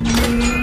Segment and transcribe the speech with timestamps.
[0.00, 0.57] Mm-hmm.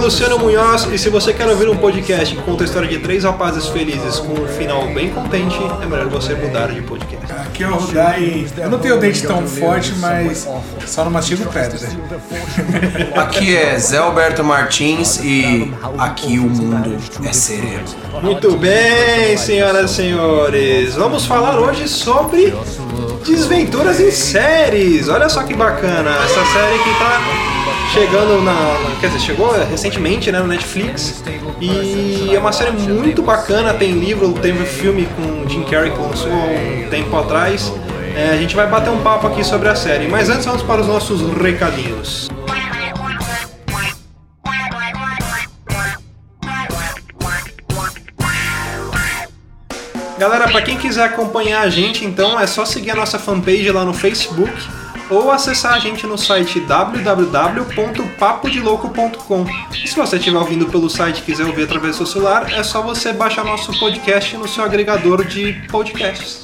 [0.00, 3.22] Luciano Munhoz e se você quer ouvir um podcast que conta a história de três
[3.22, 7.30] rapazes felizes com um final bem contente, é melhor você mudar de podcast.
[7.30, 10.48] Aqui é o Rudai eu não tenho dente tão forte, mas
[10.86, 11.78] só não mastigo pedra.
[13.14, 17.84] Aqui é Zé Alberto Martins e aqui o mundo é sereno.
[18.22, 20.94] Muito bem, senhoras e senhores!
[20.94, 22.54] Vamos falar hoje sobre
[23.26, 25.08] desventuras em séries!
[25.08, 26.10] Olha só que bacana!
[26.24, 27.59] Essa série que tá
[27.92, 28.54] chegando na.
[29.00, 31.22] Quer dizer, chegou recentemente né, no Netflix.
[31.60, 36.32] E é uma série muito bacana, tem livro, teve filme com Jim Carrey que lançou
[36.32, 37.72] um tempo atrás.
[38.16, 40.80] É, a gente vai bater um papo aqui sobre a série, mas antes vamos para
[40.80, 42.28] os nossos recadinhos.
[50.18, 53.86] Galera, para quem quiser acompanhar a gente, então é só seguir a nossa fanpage lá
[53.86, 54.52] no Facebook
[55.10, 59.44] ou acessar a gente no site www.papodelouco.com.
[59.84, 62.62] E se você estiver ouvindo pelo site e quiser ouvir através do seu celular, é
[62.62, 66.40] só você baixar nosso podcast no seu agregador de podcasts.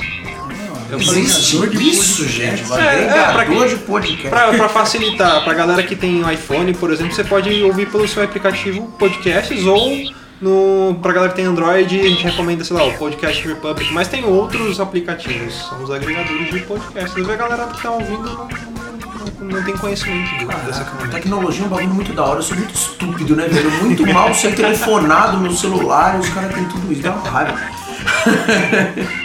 [0.89, 2.63] Eu falei isso, gente?
[2.75, 4.29] É, é, pra quem- de podcast.
[4.29, 8.23] Pra, pra facilitar, pra galera que tem iPhone, por exemplo, você pode ouvir pelo seu
[8.23, 9.93] aplicativo podcasts ou
[10.41, 14.09] no, pra galera que tem Android, a gente recomenda, sei lá, o Podcast Republic, mas
[14.09, 17.05] tem outros aplicativos, são os agregadores de podcasts.
[17.11, 20.85] Às vezes a galera que tá ouvindo não, não, não tem conhecimento do- dessa Caraca,
[20.91, 21.23] comunidade.
[21.23, 22.39] tecnologia é um bagulho muito da hora.
[22.39, 23.71] Eu sou muito estúpido, né, velho?
[23.83, 27.03] Muito mal ser telefonado no celular os caras têm tudo isso.
[27.03, 27.59] Dá uma raiva.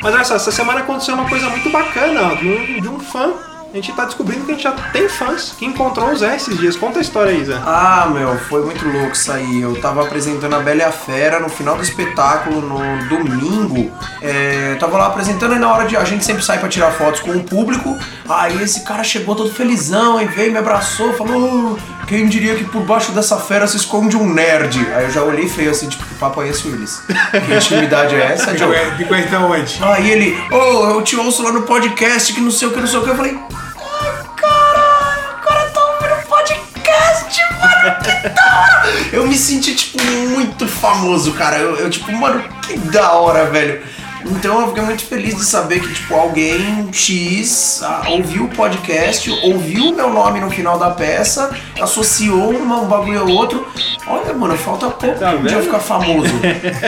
[0.02, 3.32] Mas olha só, essa semana aconteceu uma coisa muito bacana de um, de um fã.
[3.74, 6.58] A gente tá descobrindo que a gente já tem fãs que encontrou o Zé esses
[6.58, 6.76] dias.
[6.76, 7.58] Conta a história aí, Zé.
[7.66, 9.62] Ah, meu, foi muito louco isso aí.
[9.62, 13.90] Eu tava apresentando a Bela e a Fera no final do espetáculo, no domingo.
[14.22, 15.96] É, eu tava lá apresentando e na hora de.
[15.96, 17.98] A gente sempre sai pra tirar fotos com o público.
[18.28, 22.66] Aí esse cara chegou todo felizão e veio, me abraçou, falou: "Oh, Quem diria que
[22.66, 24.86] por baixo dessa fera se esconde um nerd?
[24.94, 27.02] Aí eu já olhei feio assim, tipo, que papo é esse, Willis?
[27.08, 28.76] Que intimidade é essa, Joe?
[28.98, 29.80] Me conhece onde?
[29.82, 32.88] Aí ele, ô, eu te ouço lá no podcast, que não sei o que, não
[32.88, 33.10] sei o que.
[33.12, 33.40] Eu falei,
[39.12, 41.58] Eu me senti, tipo, muito famoso, cara.
[41.58, 43.82] Eu, eu, tipo, mano, que da hora, velho.
[44.26, 49.30] Então eu fiquei muito feliz de saber que, tipo, alguém X ah, ouviu o podcast,
[49.44, 53.66] ouviu o meu nome no final da peça, associou um bagulho ao outro.
[54.08, 56.32] Olha, mano, falta pouco Tá um dia eu ficar famoso.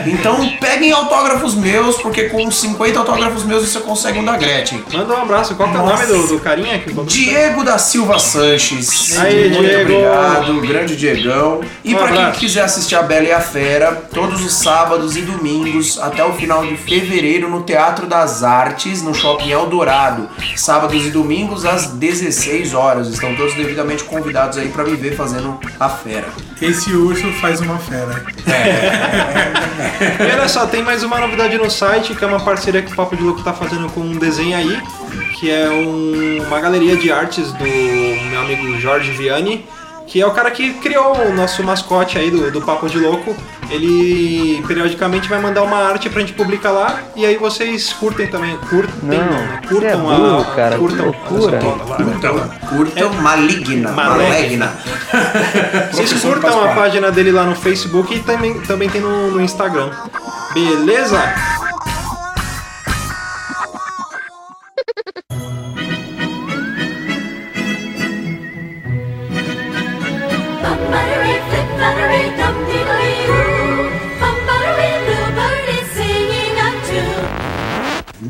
[0.05, 4.83] Então peguem autógrafos meus, porque com 50 autógrafos meus você consegue um da Gretchen.
[4.91, 5.55] Manda um abraço.
[5.55, 9.17] Qual que é o nome do, do carinha que Diego da Silva Sanches.
[9.19, 9.81] Aí, Muito Diego.
[9.81, 11.61] obrigado, grande Diegão.
[11.83, 15.21] E Um pra quem quiser assistir a Bela e a Fera, todos os sábados e
[15.21, 20.27] domingos, até o final de fevereiro, no Teatro das Artes, no Shopping Eldorado.
[20.57, 23.07] Sábados e domingos às 16 horas.
[23.07, 26.27] Estão todos devidamente convidados aí pra me ver fazendo a fera.
[26.61, 28.23] Esse urso faz uma fera.
[30.19, 32.95] E olha só, tem mais uma novidade no site, que é uma parceria que o
[32.95, 34.81] Papo de Louco tá fazendo com um desenho aí,
[35.39, 39.65] que é um- uma galeria de artes do meu amigo Jorge Vianney,
[40.07, 43.33] que é o cara que criou o nosso mascote aí do, do Papo de Louco.
[43.73, 48.55] Ele periodicamente vai mandar uma arte pra gente publicar lá, e aí vocês curtem também.
[48.69, 49.59] Curtem, Não, né?
[49.61, 50.55] você é Curtam burro, a.
[50.55, 51.59] cara, curtam, loucura.
[51.59, 53.91] Curtam, curtam Maligna.
[53.91, 54.29] Maligna.
[54.29, 54.73] Maligna.
[55.91, 59.89] Vocês curtam a página dele lá no Facebook e também, também tem no, no Instagram.
[60.53, 61.19] Beleza?
[70.61, 72.42] Bumblebee, flip-fluttery, dum-diddly-oo.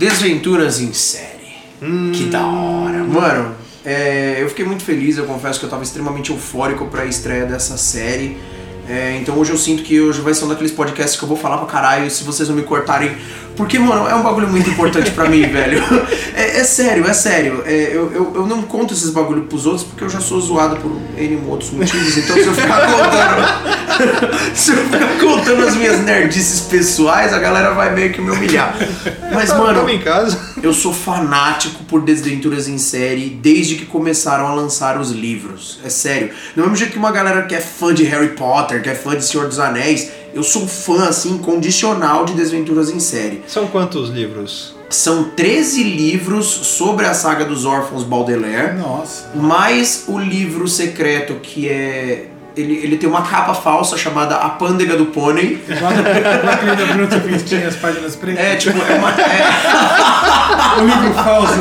[0.03, 1.33] Desventuras em série.
[2.13, 3.03] Que da hora.
[3.03, 3.55] Mano,
[3.85, 7.77] é, eu fiquei muito feliz, eu confesso que eu tava extremamente eufórico pra estreia dessa
[7.77, 8.37] série.
[8.87, 11.37] É, então hoje eu sinto que hoje vai ser um daqueles podcasts que eu vou
[11.37, 13.15] falar pra caralho se vocês não me cortarem.
[13.55, 15.83] Porque, mano, é um bagulho muito importante pra mim, velho.
[16.35, 17.63] É, é sério, é sério.
[17.65, 20.77] É, eu, eu, eu não conto esses bagulho pros outros porque eu já sou zoado
[20.77, 22.17] por N outros motivos.
[22.17, 24.43] Então se eu ficar contando.
[24.55, 28.75] se eu ficar contando as minhas nerdices pessoais, a galera vai meio que me humilhar.
[29.31, 29.79] Mas, mano.
[29.79, 30.53] Tamo em casa.
[30.61, 35.79] Eu sou fanático por Desventuras em série desde que começaram a lançar os livros.
[35.83, 36.31] É sério.
[36.55, 39.15] Do mesmo jeito que uma galera que é fã de Harry Potter, que é fã
[39.15, 43.43] de Senhor dos Anéis, eu sou fã, assim, condicional de Desventuras em série.
[43.47, 44.75] São quantos livros?
[44.89, 49.29] São 13 livros sobre a saga dos órfãos Baudelaire, Nossa.
[49.35, 52.27] mais o livro secreto que é.
[52.55, 55.59] Ele, ele tem uma capa falsa chamada A Pândega do Pônei.
[57.67, 58.43] As páginas pretas.
[58.45, 59.09] É, tipo, é uma.
[59.09, 59.43] é-
[60.79, 61.53] O livro falso.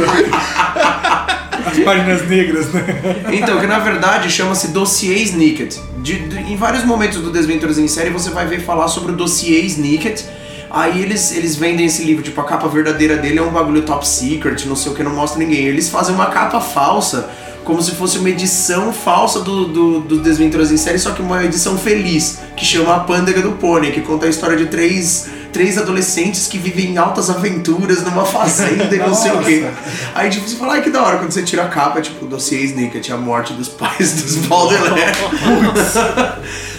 [1.64, 2.85] As páginas negras, né?
[3.32, 5.76] Então, que na verdade chama-se Dossier Snicket.
[5.99, 9.17] De- de- em vários momentos do Desventuras em Série você vai ver falar sobre o
[9.17, 10.23] Dossier Snicket.
[10.70, 14.06] Aí eles, eles vendem esse livro, tipo, a capa verdadeira dele é um bagulho top
[14.09, 15.67] secret, não sei o que, não mostra ninguém.
[15.67, 17.29] Eles fazem uma capa falsa,
[17.64, 21.44] como se fosse uma edição falsa do, do, do Desventuras em Série, só que uma
[21.44, 25.79] edição feliz, que chama A Pândega do Pônei, que conta a história de três, três
[25.79, 29.37] adolescentes que vivem em altas aventuras numa fazenda e não sei o.
[29.37, 29.73] Nossa.
[30.14, 32.26] Aí tipo, você fala, ai que da hora, quando você tira a capa, é tipo,
[32.26, 35.12] dossiê Snicket, a morte dos pais dos Baudelaire.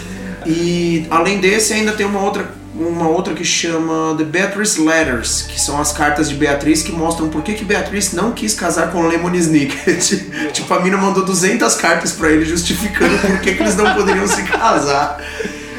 [0.46, 5.60] e além desse, ainda tem uma outra, uma outra que chama The Beatrice Letters, que
[5.60, 9.06] são as cartas de Beatriz que mostram por que, que Beatriz não quis casar com
[9.06, 10.22] Lemon Snicket.
[10.52, 14.26] tipo, a mina mandou 200 cartas pra ele justificando por que, que eles não poderiam
[14.26, 15.22] se casar.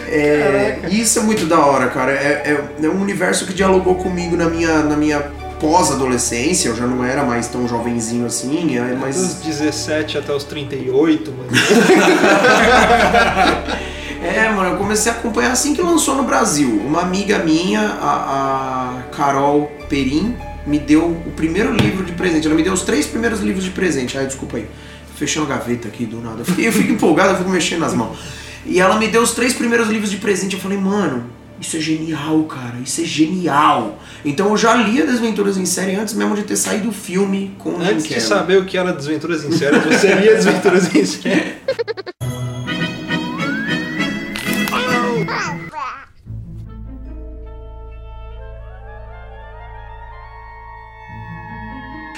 [0.08, 2.12] É, e isso é muito da hora, cara.
[2.12, 5.20] É, é, é um universo que dialogou comigo na minha, na minha
[5.60, 6.70] pós-adolescência.
[6.70, 11.32] Eu já não era mais tão jovenzinho assim, é, mas Dos 17 até os 38,
[11.32, 11.50] mano.
[14.26, 16.70] É, mano, eu comecei a acompanhar assim que lançou no Brasil.
[16.86, 20.36] Uma amiga minha, a, a Carol Perim,
[20.66, 22.48] me deu o primeiro livro de presente.
[22.48, 24.18] Ela me deu os três primeiros livros de presente.
[24.18, 24.68] Ai, desculpa aí.
[25.16, 26.40] Fechei uma gaveta aqui do nada.
[26.40, 28.18] Eu, fiquei- eu fico empolgado, eu fico mexendo nas mãos.
[28.66, 30.56] E ela me deu os três primeiros livros de presente.
[30.56, 31.24] Eu falei, mano,
[31.62, 32.76] isso é genial, cara.
[32.84, 34.00] Isso é genial.
[34.26, 37.70] Então eu já lia Desventuras em Série antes mesmo de ter saído o filme com
[37.70, 41.54] o Antes de saber o que era Desventuras em Série, você lia Desventuras em Série.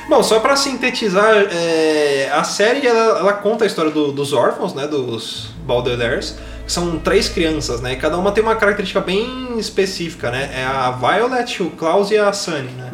[0.09, 4.73] Bom, só pra sintetizar, é, a série ela, ela conta a história do- dos órfãos,
[4.73, 9.57] né, dos Baudelaires, que são três crianças, né, e cada uma tem uma característica bem
[9.59, 12.89] específica, né, é a Violet, o Klaus e a Sunny, né.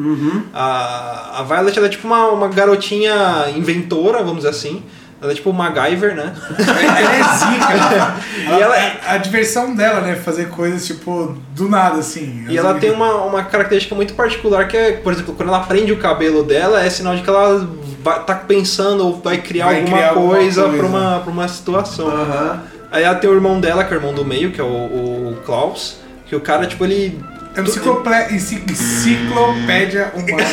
[0.53, 4.83] A, a Violet ela é tipo uma, uma garotinha inventora, vamos dizer assim,
[5.23, 6.33] ela é tipo o MacGyver, né.
[6.59, 8.15] Ela é zica.
[8.43, 8.75] E ela-
[9.07, 10.15] a, a diversão dela, né?
[10.15, 12.45] Fazer coisas, tipo, do nada, assim.
[12.49, 15.93] E ela tem uma, uma característica muito particular que é, por exemplo, quando ela prende
[15.93, 17.65] o cabelo dela, é sinal de que ela
[18.03, 20.77] vai, tá pensando ou vai criar, Vai alguma, criar alguma coisa, coisa.
[20.77, 22.07] Pra, uma, pra uma situação.
[22.09, 22.59] Aham.
[22.91, 24.67] Aí ela tem o irmão dela, que é o irmão do meio, que é o,
[24.67, 25.95] o Klaus,
[26.27, 27.23] que o cara, tipo, ele.
[27.55, 30.43] É enciclopé- enci- enciclopédia humana.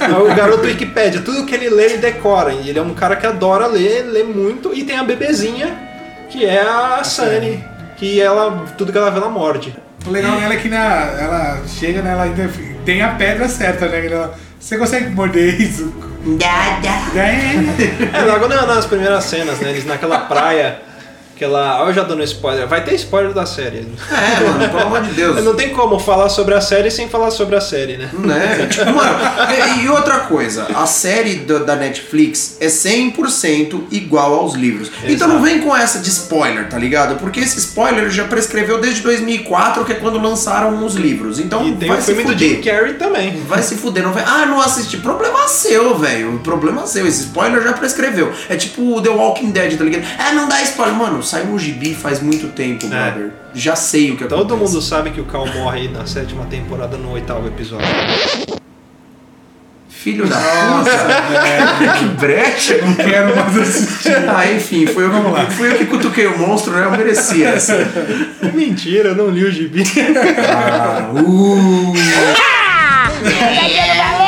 [0.00, 2.52] É o garoto Wikipédia, tudo que ele lê ele decora.
[2.52, 5.76] E ele é um cara que adora ler, lê muito, e tem a bebezinha,
[6.30, 7.62] que é a Sunny,
[7.96, 8.64] que ela.
[8.76, 9.74] tudo que ela vê ela morde.
[10.06, 10.78] o legal dela é que na,
[11.20, 12.12] ela chega, né?
[12.12, 12.50] Ela ainda
[12.84, 14.06] tem a pedra certa, né?
[14.06, 15.92] Ela, Você consegue morder isso?
[17.14, 18.18] É.
[18.18, 19.70] É, logo na- nas primeiras cenas, né?
[19.70, 20.80] Eles naquela praia.
[21.38, 21.82] Aquela.
[21.82, 22.66] Olha, eu já dando spoiler.
[22.66, 23.86] Vai ter spoiler da série.
[24.10, 25.38] É, mano, pelo amor de Deus.
[25.44, 28.10] Não tem como falar sobre a série sem falar sobre a série, né?
[28.12, 28.66] Né?
[28.68, 29.18] Tipo, mano,
[29.80, 34.90] e, outra coisa, a série da, Netflix é 100% igual aos livros.
[35.04, 37.16] Então não vem com essa de spoiler, tá ligado?
[37.20, 41.38] Porque esse spoiler já prescreveu desde 2004, que é quando lançaram os livros.
[41.38, 42.48] Então E tem vai o se filme do fuder.
[42.48, 43.40] Jim Carrey também.
[43.46, 44.24] Vai se fuder, não vai.
[44.26, 44.96] Ah, não assisti.
[44.96, 46.40] Problema seu, velho.
[46.42, 47.06] Problema seu.
[47.06, 48.32] Esse spoiler já prescreveu.
[48.48, 50.04] É tipo o The Walking Dead, tá ligado?
[50.18, 50.96] Ah, não dá spoiler.
[50.96, 52.88] Mano, saiu no gibi faz muito tempo, É.
[52.88, 53.30] brother.
[53.54, 54.72] Já sei o que Todo acontece.
[54.74, 57.86] mundo sabe que o Cal morre na sétima temporada no oitavo episódio.
[59.88, 61.98] Filho da puta.
[61.98, 62.78] que brecha.
[62.82, 64.08] Não quero mais assistir.
[64.28, 65.44] Ah, enfim, foi eu, Vamos lá.
[65.46, 66.84] que, fui eu que cutuquei o monstro, né?
[66.84, 67.74] Eu merecia essa.
[68.54, 69.82] Mentira, eu não li o gibi.
[70.48, 71.92] Ah, uh.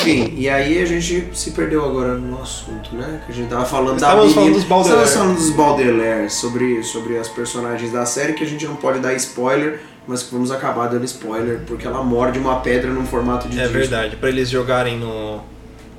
[0.00, 3.20] Enfim, e aí a gente se perdeu agora no assunto, né?
[3.26, 5.04] Que a gente tava falando da menina- falando dos Baudelaire.
[5.04, 9.00] Estávamos falando dos Baudelaire, sobre, sobre as personagens da série, que a gente não pode
[9.00, 13.48] dar spoiler, mas que vamos acabar dando spoiler, porque ela morde uma pedra num formato
[13.48, 13.76] de É disco.
[13.78, 15.40] verdade, pra eles jogarem no,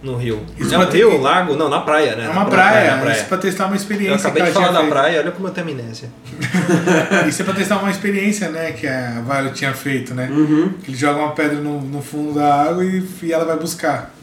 [0.01, 0.41] no rio.
[0.57, 1.55] Isso é um pra ter- rio, lago?
[1.55, 2.25] Não, na praia, né?
[2.25, 4.15] É uma praia, na isso é pra testar uma Eu experiência.
[4.27, 6.09] acabei que de falar da tinha praia, olha como eu tenho amnésia.
[6.23, 7.27] feito.
[7.29, 8.71] Isso é pra testar uma experiência, né?
[8.71, 10.29] Que a Violet tinha feito, né?
[10.31, 10.73] Uhum.
[10.83, 14.13] Que ele joga uma pedra no, no fundo da água e, e ela vai buscar.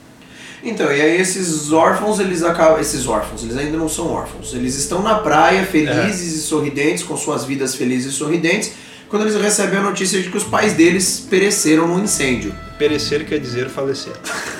[0.64, 2.80] Então, e aí esses órfãos, eles acabam.
[2.80, 4.52] Esses órfãos, eles ainda não são órfãos.
[4.54, 8.72] Eles estão na praia, felizes e sorridentes, com suas vidas felizes e sorridentes,
[9.08, 12.52] quando eles recebem a notícia de que os pais deles pereceram no incêndio.
[12.78, 14.12] Perecer quer dizer falecer.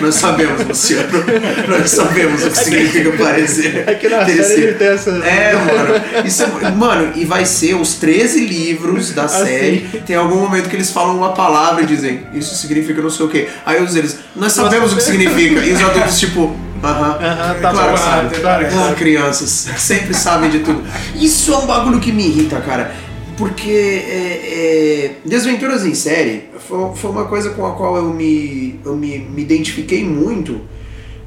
[0.00, 1.08] Nós sabemos, Luciano.
[1.68, 3.84] Nós sabemos o que significa parecer.
[3.86, 5.10] É que na série ele tem essa.
[5.10, 6.26] É, mano.
[6.26, 9.44] Isso é- mano, e vai ser os 13 livros da Assim.
[9.44, 9.78] série.
[10.06, 13.28] Tem algum momento que eles falam uma palavra e dizem, isso significa não sei o
[13.28, 13.48] quê.
[13.64, 15.60] Aí os eles, nós sabemos o que significa.
[15.60, 17.18] E os adultos, tipo, aham.
[17.20, 18.36] Aham, tá claro bom, que sabe.
[18.40, 18.94] claro Ah, sabe.
[18.96, 20.82] crianças, sempre sabem de tudo.
[21.14, 22.92] Isso é um bagulho que me irrita, cara.
[23.40, 28.78] Porque é, é, Desventuras em Série foi, foi uma coisa com a qual eu me,
[28.84, 30.60] eu me, me identifiquei muito,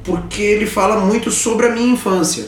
[0.04, 2.46] porque ele fala muito sobre a minha infância.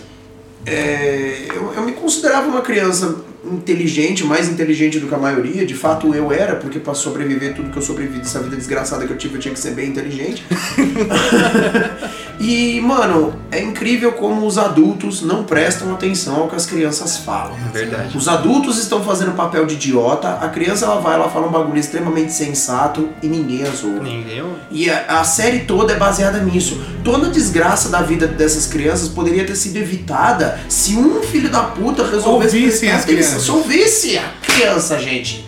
[0.64, 5.66] É, eu, eu me considerava uma criança inteligente, mais inteligente do que a maioria.
[5.66, 9.12] De fato, eu era, porque para sobreviver tudo que eu sobrevivi dessa vida desgraçada que
[9.12, 10.44] eu tive, eu tinha que ser bem inteligente.
[12.38, 17.56] e, mano, é incrível como os adultos não prestam atenção ao que as crianças falam.
[17.72, 18.16] Verdade.
[18.16, 21.78] Os adultos estão fazendo papel de idiota, a criança ela vai lá fala um bagulho
[21.78, 24.00] extremamente sensato e ninguém as ouve.
[24.00, 24.44] Ninguém.
[24.70, 26.80] E a, a série toda é baseada nisso.
[27.02, 31.62] Toda a desgraça da vida dessas crianças poderia ter sido evitada se um filho da
[31.62, 33.42] puta resolvesse Ouvissem as crianças.
[33.42, 35.46] Se ouvisse a criança, gente.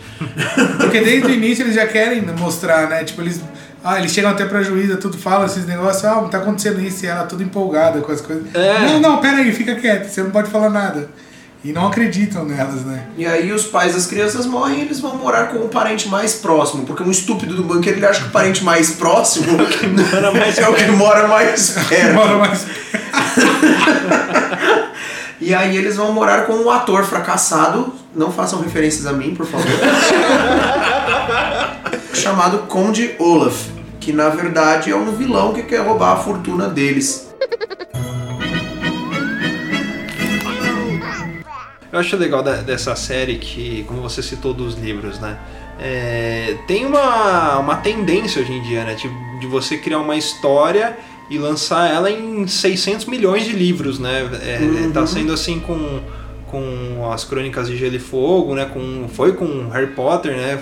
[0.78, 3.04] Porque desde o início eles já querem mostrar, né?
[3.04, 3.40] Tipo, eles.
[3.82, 7.08] Ah, eles chegam até pra juíza, tudo fala esses negócios, ah, tá acontecendo isso, e
[7.08, 8.54] ela toda empolgada com as coisas.
[8.54, 8.78] É.
[8.80, 11.08] Não, não, pera aí, fica quieto, você não pode falar nada.
[11.64, 13.06] E não acreditam nelas, né?
[13.16, 16.34] E aí os pais das crianças morrem e eles vão morar com o parente mais
[16.34, 16.84] próximo.
[16.86, 19.58] Porque um estúpido do banqueiro ele acha que o parente mais próximo
[20.32, 22.14] mais é o que mora mais perto.
[22.14, 22.64] Mora mais.
[25.40, 29.46] E aí eles vão morar com um ator fracassado, não façam referências a mim, por
[29.46, 29.66] favor.
[32.18, 33.68] Chamado Conde Olaf,
[34.00, 37.28] que na verdade é um vilão que quer roubar a fortuna deles.
[41.90, 45.38] Eu acho legal dessa série que, como você citou dos livros, né?
[45.78, 48.94] é, tem uma, uma tendência hoje em dia, né?
[48.94, 49.08] De,
[49.40, 50.96] de você criar uma história
[51.30, 54.28] e lançar ela em 600 milhões de livros, né?
[54.42, 56.00] É, Tá sendo assim com,
[56.50, 58.64] com as Crônicas de Gelo e Fogo, né?
[58.64, 60.60] Com, foi com Harry Potter, né?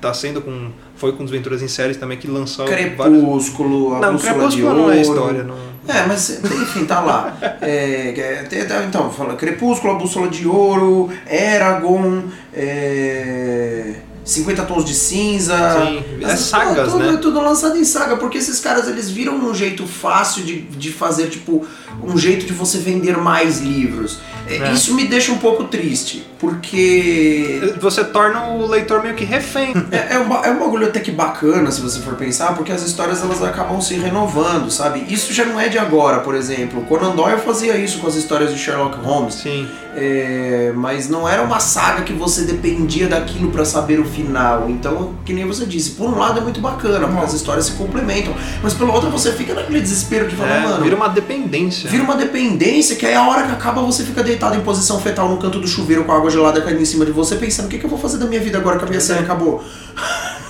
[0.00, 0.70] Tá sendo com...
[0.96, 2.94] Foi com Desventuras em Séries também que lançou vários...
[2.94, 4.82] Crepúsculo, a Não, Bússola de Crepúsculo Ouro.
[4.82, 5.72] não é história, não...
[5.88, 7.36] É, mas enfim, tá lá.
[7.60, 12.22] É, é, então, fala Crepúsculo, a Bússola de Ouro, Eragon,
[12.54, 15.56] é, 50 Tons de Cinza.
[15.56, 17.18] Sim, é sagas, tudo, né?
[17.20, 21.28] Tudo lançado em saga, porque esses caras eles viram um jeito fácil de, de fazer,
[21.28, 21.66] tipo,
[22.02, 24.18] um jeito de você vender mais livros.
[24.46, 24.72] É, É.
[24.72, 29.72] Isso me deixa um pouco triste, porque Você torna o leitor meio que refém.
[29.90, 32.72] é, é, um, ba- é um bagulho até que bacana, se você for pensar, porque
[32.72, 35.04] as histórias elas acabam se renovando, sabe?
[35.08, 36.82] Isso já não é de agora, por exemplo.
[36.82, 39.34] Conan Doyle fazia isso com as histórias de Sherlock Holmes.
[39.34, 39.68] Sim.
[39.94, 44.68] É, mas não era uma saga que você dependia daquilo pra saber o final.
[44.70, 47.72] Então, que nem você disse, por um lado é muito bacana, porque as histórias se
[47.72, 50.82] complementam, mas pelo outro você fica naquele desespero de falar, É, mano.
[50.82, 51.81] vira uma dependência.
[51.88, 55.28] Vira uma dependência que aí a hora que acaba você fica deitado em posição fetal
[55.28, 57.68] no canto do chuveiro com a água gelada caindo em cima de você, pensando o
[57.68, 59.64] que, que eu vou fazer da minha vida agora que a minha série acabou.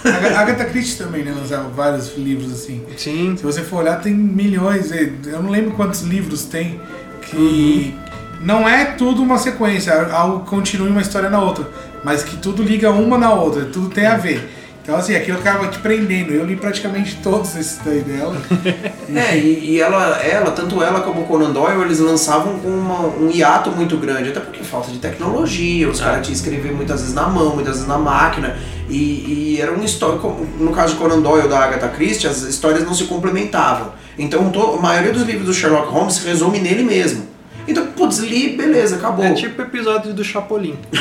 [0.04, 1.32] A Agatha Christie também, né?
[1.32, 2.82] Lançava vários livros assim.
[2.96, 3.36] Sim.
[3.36, 4.90] Se você for olhar, tem milhões.
[4.90, 6.80] Eu não lembro quantos livros tem
[7.22, 7.94] que
[8.40, 11.68] não é tudo uma sequência, algo continua uma história na outra,
[12.02, 14.50] mas que tudo liga uma na outra, tudo tem a ver.
[14.82, 16.32] Então, assim, aquilo acaba te prendendo.
[16.32, 18.36] Eu li praticamente todos esses daí dela.
[19.14, 23.06] É, e, e ela, ela, tanto ela como o Conan Doyle, eles lançavam com uma-
[23.08, 27.00] um hiato muito grande, até porque falta de tecnologia, os caras tinham que escrever muitas
[27.00, 28.56] vezes na mão, muitas vezes na máquina,
[28.88, 32.40] e, e era uma história, como no caso de Conan Doyle da Agatha Christie, as
[32.40, 33.92] histórias não se complementavam.
[34.18, 37.26] Então to- a maioria dos livros do Sherlock Holmes se resume nele mesmo.
[38.02, 39.24] Putz, li, beleza, acabou.
[39.24, 40.76] É tipo episódio do Chapolin.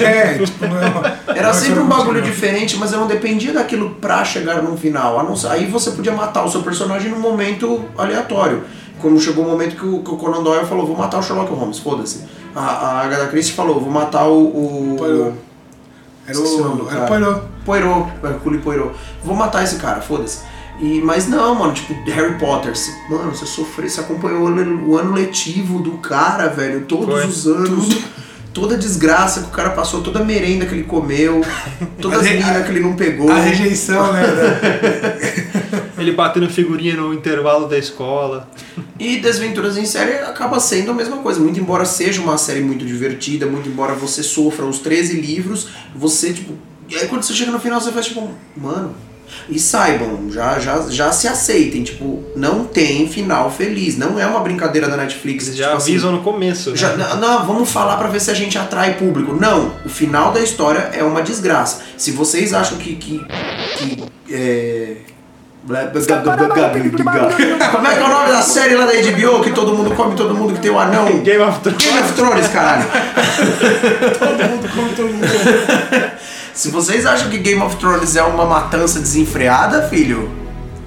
[0.00, 3.52] é, tipo, não é uma- Era não sempre um bagulho diferente, mas eu não dependia
[3.52, 5.18] daquilo pra chegar no final.
[5.18, 8.62] A não ser- Aí você podia matar o seu personagem num momento aleatório.
[9.00, 11.52] Como chegou o momento que o, que o Conan Doyle falou, vou matar o Sherlock
[11.52, 12.24] Holmes, foda-se.
[12.54, 14.48] A, a Agatha Christie falou, vou matar o...
[14.48, 15.34] o Poirot.
[16.26, 17.40] Era o Era o Poirot.
[17.64, 18.94] Poirot, Hercule Poirot.
[19.24, 20.40] Vou matar esse cara, foda-se.
[20.80, 22.76] E, mas não, mano, tipo, Harry Potter.
[22.76, 27.06] Você, mano, você sofreu, você acompanhou o ano, o ano letivo do cara, velho, todos
[27.14, 27.26] Foi.
[27.26, 27.98] os anos.
[28.54, 31.42] Toda a desgraça que o cara passou, toda a merenda que ele comeu,
[32.00, 33.30] todas A as meninas que ele não pegou.
[33.30, 34.22] A rejeição, né?
[34.26, 38.48] da- Ele batendo figurinha no intervalo da escola.
[38.98, 41.40] E Desventuras em Série acaba sendo a mesma coisa.
[41.40, 46.32] Muito embora seja uma série muito divertida, muito embora você sofra os 13 livros, você,
[46.32, 46.54] tipo.
[46.88, 48.94] E aí quando você chega no final, você faz tipo, mano.
[49.48, 53.96] E saibam, já, já, já se aceitem, tipo, não tem final feliz.
[53.96, 55.44] Não é uma brincadeira da Netflix.
[55.44, 56.70] Eles tipo já assim, avisam no começo.
[56.70, 56.76] né?
[56.76, 59.34] já, não, vamos falar pra ver se a gente atrai público.
[59.34, 61.82] Não, o final da história é uma desgraça.
[61.96, 62.94] Se vocês acham que.
[62.96, 63.24] que,
[63.76, 64.96] que, é.
[67.72, 70.14] Como é que é o nome da série lá da HBO que todo mundo come
[70.14, 71.18] todo mundo que tem o anão?
[71.18, 71.84] Game of Thrones.
[71.84, 72.84] Game of Thrones, caralho.
[74.18, 75.26] Todo mundo come todo mundo.
[76.58, 80.28] Se vocês acham que Game of Thrones é uma matança desenfreada, filho,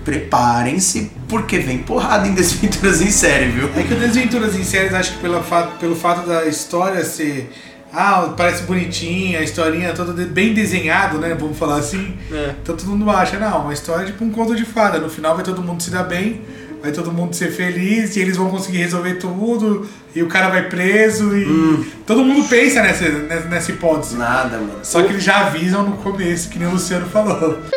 [0.04, 3.70] preparem-se porque vem porrada em Desventuras em série, viu?
[3.78, 7.50] É que o Desventuras em séries, acho que pela fa- pelo fato da história ser.
[7.94, 11.34] Ah, parece bonitinha, a historinha toda de- bem desenhado, né?
[11.40, 12.18] Vamos falar assim.
[12.30, 12.54] É.
[12.62, 15.00] Então todo mundo acha, não, uma história é tipo um conto de fada.
[15.00, 16.42] No final vai todo mundo se dar bem,
[16.81, 19.88] vai todo mundo ser feliz e eles vão conseguir resolver tudo.
[20.15, 21.45] E o cara vai preso e.
[21.45, 21.85] Hum.
[22.05, 24.15] Todo mundo pensa nessa, nessa, nessa hipótese.
[24.17, 24.79] Nada, mano.
[24.83, 27.59] Só que eles já avisam no começo, que nem o Luciano falou.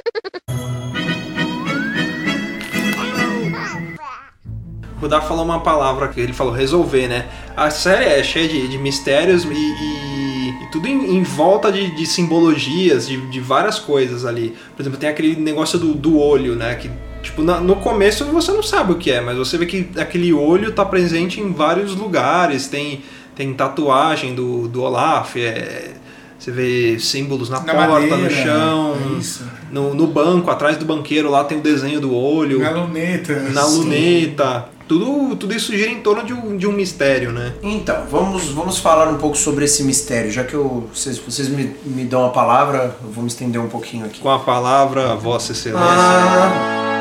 [5.03, 7.27] O Dá falou uma palavra que ele falou, resolver, né?
[7.55, 11.95] A série é cheia de, de mistérios e, e- e tudo em, em volta de,
[11.95, 14.55] de simbologias, de, de várias coisas ali.
[14.75, 16.75] Por exemplo, tem aquele negócio do, do olho, né?
[16.77, 16.91] Que,
[17.25, 20.33] tipo, na- no começo você não sabe o que é, mas você vê que aquele
[20.33, 22.69] olho tá presente em vários lugares.
[22.69, 23.03] Tem,
[23.35, 25.93] tem tatuagem do, do Olaf, é,
[26.39, 29.45] você vê símbolos na, Na porta, no madeira, chão, é isso.
[29.73, 33.35] no, no banco, atrás do banqueiro lá tem o desenho do olho Na luneta.
[33.53, 34.67] na luneta.
[34.87, 37.55] Tudo, tudo isso gira em torno de um, de um mistério, né?
[37.63, 40.31] Então, vamos, vamos falar um pouco sobre esse mistério.
[40.31, 43.69] Já que eu, vocês, vocês me, me dão a palavra, eu vou me estender um
[43.69, 44.21] pouquinho aqui.
[44.21, 45.89] Com a palavra Vossa Excelência.
[45.89, 46.94] Ah.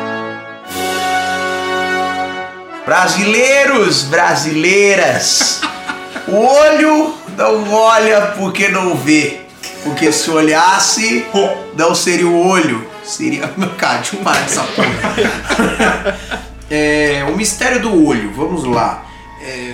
[2.86, 5.62] Brasileiros, brasileiras,
[6.28, 9.42] o olho não olha porque não vê.
[9.84, 11.26] Porque se olhasse,
[11.78, 12.86] não seria o olho.
[13.04, 13.48] Seria.
[13.78, 16.18] Cara, deixa eu parar dessa porra.
[16.70, 19.06] É, o mistério do olho, vamos lá.
[19.42, 19.74] É,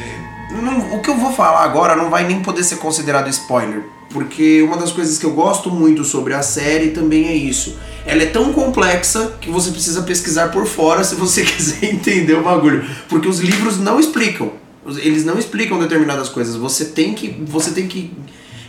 [0.61, 4.61] não- o que eu vou falar agora não vai nem poder ser considerado spoiler, porque
[4.63, 7.77] uma das coisas que eu gosto muito sobre a série também é isso.
[8.09, 12.43] Ela é tão complexa que você precisa pesquisar por fora se você quiser entender o
[12.43, 14.51] bagulho, porque os livros não explicam.
[14.97, 16.55] Eles não explicam determinadas coisas.
[16.55, 18.11] Você tem que, você tem que,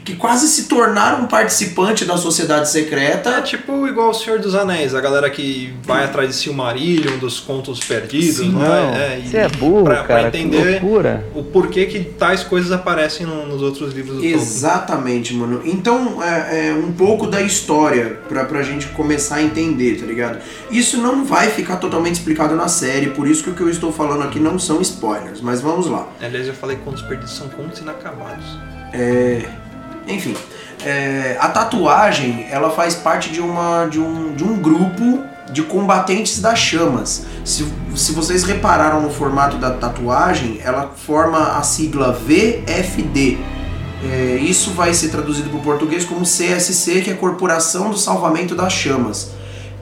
[0.04, 3.42] que quase se tornar um participante da sociedade É secreta.
[3.42, 7.78] tipo igual o Senhor dos Anéis, a galera que vai atrás de Silmarillion, dos contos
[7.80, 9.20] perdidos, Sim, não Não, é?
[9.24, 11.24] você é burro, pra, pra cara, que entender loucura.
[11.34, 14.34] o porquê que tais coisas aparecem no- nos outros livros do Tolkien.
[14.40, 15.60] Exatamente, mano.
[15.64, 20.38] Então, é, é um pouco da história pra, pra gente começar a entender, tá ligado?
[20.70, 23.92] Isso não vai ficar totalmente explicado na série, por isso que o que eu estou
[23.92, 26.06] falando aqui não são spoilers, mas vamos lá.
[26.20, 28.44] Aliás, eu falei que contos perdidos são contos inacabados.
[28.92, 29.42] É,
[30.10, 30.34] enfim,
[30.84, 35.20] é, a tatuagem ela faz parte de, uma, de, um, de um grupo
[35.52, 37.26] de combatentes das chamas.
[37.44, 43.38] Se, se vocês repararam no formato da tatuagem, ela forma a sigla VFD.
[44.02, 48.54] É, isso vai ser traduzido para o português como CSC, que é Corporação do Salvamento
[48.54, 49.32] das Chamas,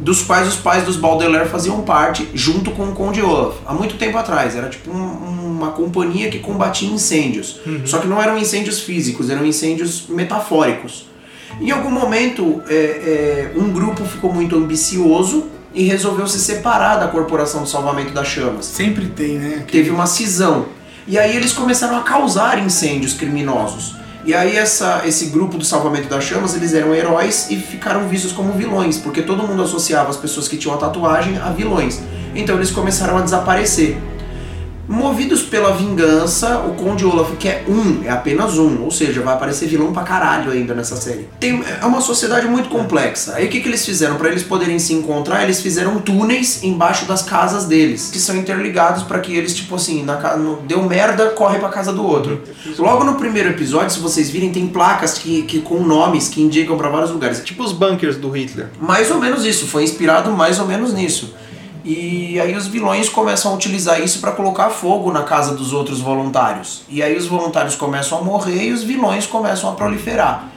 [0.01, 3.97] dos quais os pais dos Baudelaire faziam parte, junto com o Conde Olaf, há muito
[3.97, 4.57] tempo atrás.
[4.57, 4.95] Era tipo um-
[5.59, 7.61] uma companhia que combatia incêndios.
[7.85, 11.07] Só que não eram incêndios físicos, eram incêndios metafóricos.
[11.61, 17.09] Em algum momento, é, é, um grupo ficou muito ambicioso e resolveu se separar da
[17.09, 19.65] Corporação do Salvamento das Chamas Sempre tem, né?
[19.71, 20.67] teve uma cisão.
[21.07, 23.97] E aí eles começaram a causar incêndios criminosos.
[24.25, 28.31] E aí essa, esse grupo do salvamento das chamas, eles eram heróis e ficaram vistos
[28.31, 32.03] como vilões, porque todo mundo associava as pessoas que tinham a tatuagem a vilões.
[32.35, 33.97] Então eles começaram a desaparecer.
[34.89, 39.35] Movidos pela vingança, o Conde Olaf, que é um, é apenas um, ou seja, vai
[39.35, 41.29] aparecer vilão pra caralho ainda nessa série.
[41.39, 43.35] Tem, é uma sociedade muito complexa.
[43.35, 44.17] Aí o que, que eles fizeram?
[44.17, 49.03] Pra eles poderem se encontrar, eles fizeram túneis embaixo das casas deles, que são interligados
[49.03, 52.41] pra que eles, tipo assim, na, no- deu merda, corre pra casa do outro.
[52.79, 56.79] Logo no primeiro episódio, se vocês virem, tem placas que, que com nomes que indicam
[56.79, 57.41] pra vários lugares.
[57.45, 58.69] Tipo os bunkers do Hitler.
[58.81, 61.35] Mais ou menos isso, foi inspirado mais ou menos nisso.
[61.91, 66.01] E aí os vilões começam a utilizar isso para colocar fogo na casa dos outros
[66.01, 66.83] voluntários.
[66.87, 70.49] E aí os voluntários começam a morrer e os vilões começam a proliferar.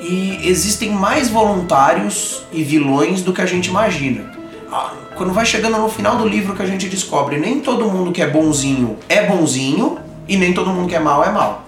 [0.00, 4.32] E existem mais voluntários e vilões do que a gente imagina.
[4.72, 8.10] Ah, Quando vai chegando no final do livro que a gente descobre, nem todo mundo
[8.10, 11.66] que é bonzinho é bonzinho e nem todo mundo que é mal é mal.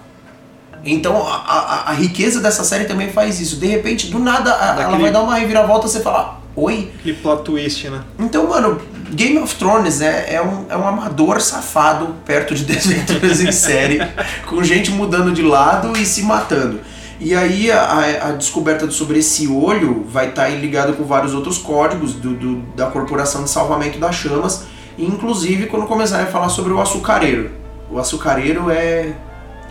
[0.83, 3.57] Então a, a- a riqueza dessa série também faz isso.
[3.57, 6.91] De repente, do nada, a- ela Daquele- vai dar uma reviravolta e você fala, oi?
[6.99, 8.01] Aquele plot twist, né?
[8.17, 8.81] Então, mano,
[9.13, 13.99] Game of Thrones é, é, um, é um amador safado perto de Desventuras em série,
[14.47, 16.79] com gente mudando de lado e se matando.
[17.19, 22.13] E aí a, a- descoberta sobre esse olho vai estar ligado com vários outros códigos
[22.13, 24.63] do, do- da Corporação de Salvamento das Chamas,
[24.97, 27.51] inclusive quando começarem a falar sobre o açucareiro.
[27.89, 29.13] O açucareiro é,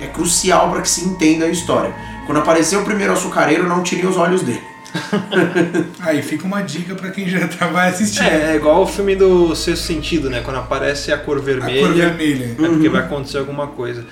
[0.00, 1.92] é crucial para que se entenda a história.
[2.26, 4.62] Quando apareceu o primeiro açucareiro, não tirem os olhos dele.
[6.00, 8.22] Aí fica uma dica pra quem já tá, vai assistir.
[8.22, 10.40] É, é igual o filme do Sexto Sentido, né?
[10.42, 12.52] Quando aparece a cor a vermelha, cor vermelha.
[12.52, 14.04] é porque vai acontecer alguma coisa.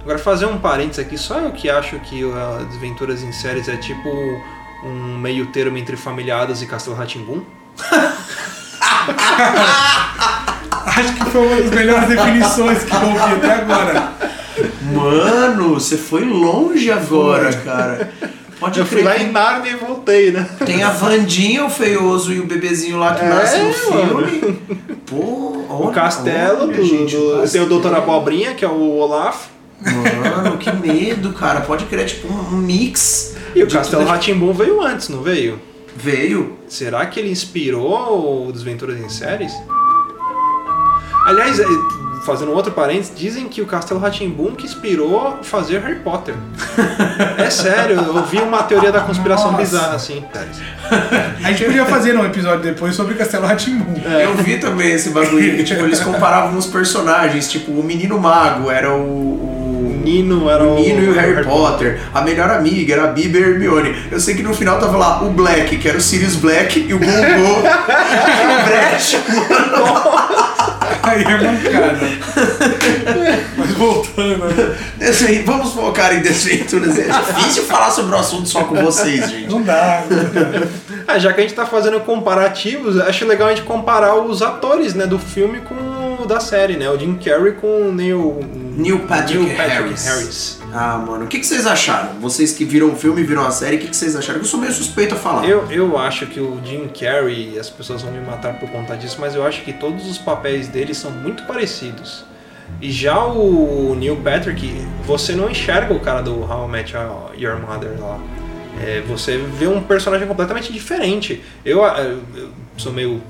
[0.00, 3.76] Agora fazer um parênteses aqui, só eu que acho que uh, Desventuras em Séries é
[3.76, 4.08] tipo
[4.82, 7.42] um meio termo entre Familiadas e Castelo Ratimbum.
[10.86, 14.12] Acho que foi uma das melhores definições que eu ouvi até agora.
[14.92, 18.12] Mano, você foi longe agora, cara.
[18.58, 20.48] Pode Eu fui lá em Narnia e voltei, né?
[20.66, 24.58] Tem a Vandinha, o feioso e o bebezinho lá que É, nasce no filme.
[25.06, 27.94] Pô, O castelo, do, gente, do- o tem o Doutor.
[27.94, 29.46] Abobrinha, que é o Olaf.
[29.80, 31.60] Mano, que medo, cara.
[31.60, 33.36] Pode crer, tipo um mix.
[33.54, 35.60] E o Castelo tudo- Ratimbum veio antes, não veio?
[35.96, 36.58] Veio.
[36.66, 39.52] Será que ele inspirou o Desventuras em Séries?
[41.26, 41.64] Aliás, eh,
[42.24, 46.34] fazendo um outro parênteses, dizem que o Castelo Ratimbum que inspirou fazer Harry Potter.
[47.38, 49.62] é sério, eu vi uma teoria da conspiração Nossa.
[49.64, 50.24] bizarra assim.
[51.44, 53.94] A gente podia fazer um episódio depois sobre Castelo Ratimbum.
[54.04, 57.48] Eu vi também esse bagulho que, tipo, eles comparavam os personagens.
[57.50, 59.00] Tipo, o menino mago era o.
[59.02, 59.58] o-
[59.98, 62.00] Nino era o o, Nino e o Harry Potter.
[62.14, 63.94] A melhor amiga era a Bibi e a Hermione.
[64.10, 66.94] Eu sei que no final tava lá o Black, que era o Sirius Black, e
[66.94, 67.10] o Gongo,
[67.60, 69.18] o Brecht.
[71.02, 71.98] Aí é mancada.
[73.56, 74.76] Mas voltando, né?
[75.44, 76.98] Vamos focar em desventuras.
[76.98, 79.50] É difícil falar sobre o assunto só com vocês, gente.
[79.50, 80.04] não dá.
[80.10, 80.66] não dá.
[81.06, 84.94] Ah, já que a gente tá fazendo comparativos, acho legal a gente comparar os atores,
[84.94, 86.90] né, do filme com o da série, né?
[86.90, 88.40] O Jim Carrey com o Neil,
[88.78, 90.06] Neil Patrick, Neil Patrick Harris.
[90.06, 90.60] Harris.
[90.72, 92.20] Ah, mano, o que, que vocês acharam?
[92.20, 94.38] Vocês que viram o filme, viram a série, o que, que vocês acharam?
[94.38, 95.48] Eu sou meio suspeito a falar.
[95.48, 99.16] Eu, eu acho que o Jim Carrey, as pessoas vão me matar por conta disso,
[99.20, 102.24] mas eu acho que todos os papéis dele são muito parecidos.
[102.80, 106.94] E já o Neil Patrick, você não enxerga o cara do How I Met
[107.36, 108.20] Your Mother lá.
[108.80, 111.42] É, você vê um personagem completamente diferente.
[111.64, 112.22] Eu, eu
[112.76, 113.20] sou meio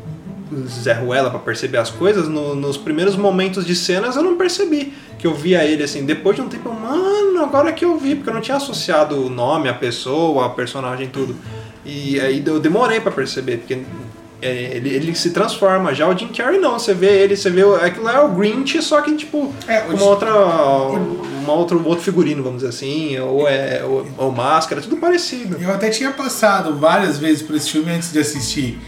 [0.68, 2.28] Zé Ruela pra perceber as coisas.
[2.28, 6.04] No- nos primeiros momentos de cenas eu não percebi que eu via ele assim.
[6.04, 9.28] Depois de um tempo, mano, agora que eu vi, porque eu não tinha associado o
[9.28, 11.34] nome, a pessoa, a personagem, tudo.
[11.84, 13.78] E aí eu demorei pra perceber, porque
[14.40, 15.94] é, ele, ele se transforma.
[15.94, 17.62] Já o Jim Carrey não, você vê ele, você vê.
[17.76, 20.30] Aquilo lá é o Grinch, só que tipo, É, uma outra.
[21.42, 25.56] Uma outra, um outro figurino, vamos dizer assim, ou, é, ou, ou máscara, tudo parecido.
[25.58, 28.78] Eu até tinha passado várias vezes por esse filme antes de assistir.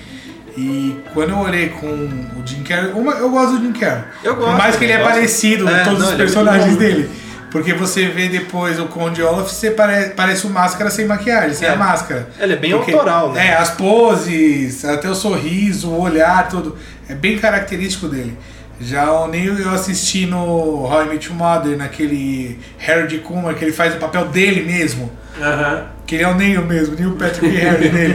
[0.63, 4.05] E quando eu olhei com o Jim Carrey, uma, eu gosto do Jim Carrey.
[4.23, 6.79] Eu gosto, Por mais que ele é parecido É, todos não, os é personagens bom.
[6.79, 7.11] dele.
[7.51, 11.67] Porque você vê depois o Conde Olaf, você pare, parece o máscara sem maquiagem, sem
[11.67, 11.73] É.
[11.73, 12.29] a máscara.
[12.39, 13.49] Ele é bem Porque- autoral, né?
[13.49, 16.77] É, as poses, até o sorriso, o olhar, tudo.
[17.09, 18.37] É bem característico dele.
[18.81, 20.39] Já o Neil eu assisti no
[20.85, 24.63] How I Met Your Mother, naquele Harry de Kuma, que ele faz o papel dele
[24.63, 25.11] mesmo.
[25.41, 25.87] Aham.
[26.11, 28.15] Que ele é o Neil mesmo, Neil Patrick Harris nele.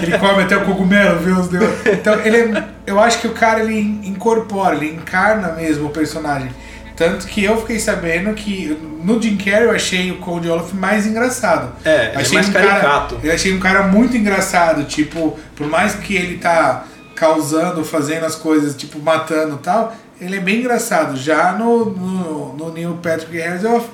[0.00, 1.64] Que ele come até o cogumelo, vê os deus.
[1.86, 6.50] Então, ele é, eu acho que o cara ele incorpora, ele encarna mesmo o personagem.
[6.96, 11.06] Tanto que eu fiquei sabendo que no Jim Carrey eu achei o Cold Olaf mais
[11.06, 11.70] engraçado.
[11.84, 13.20] É, é achei mais um cara, caricato.
[13.22, 18.34] Eu achei um cara muito engraçado, tipo, por mais que ele tá causando, fazendo as
[18.34, 21.16] coisas, tipo, matando e tal, ele é bem engraçado.
[21.16, 23.88] Já no, no, no Neil Patrick Harris eu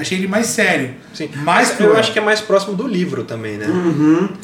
[0.00, 0.90] achei ele mais sério.
[1.12, 1.28] Sim.
[1.44, 3.66] Mais Mas eu acho que é mais próximo do livro também, né?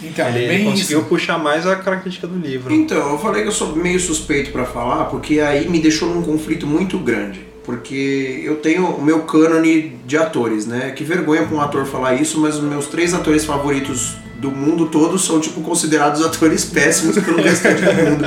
[0.03, 1.09] Então, Ele, é ele bem conseguiu isso.
[1.09, 2.73] puxar mais a característica do livro.
[2.73, 6.23] Então, eu falei que eu sou meio suspeito pra falar, porque aí me deixou num
[6.23, 7.41] conflito muito grande.
[7.65, 10.91] Porque eu tenho o meu cânone de atores, né?
[10.91, 14.87] Que vergonha pra um ator falar isso, mas os meus três atores favoritos do mundo
[14.87, 18.25] todo são, tipo, considerados atores péssimos pelo restante do mundo.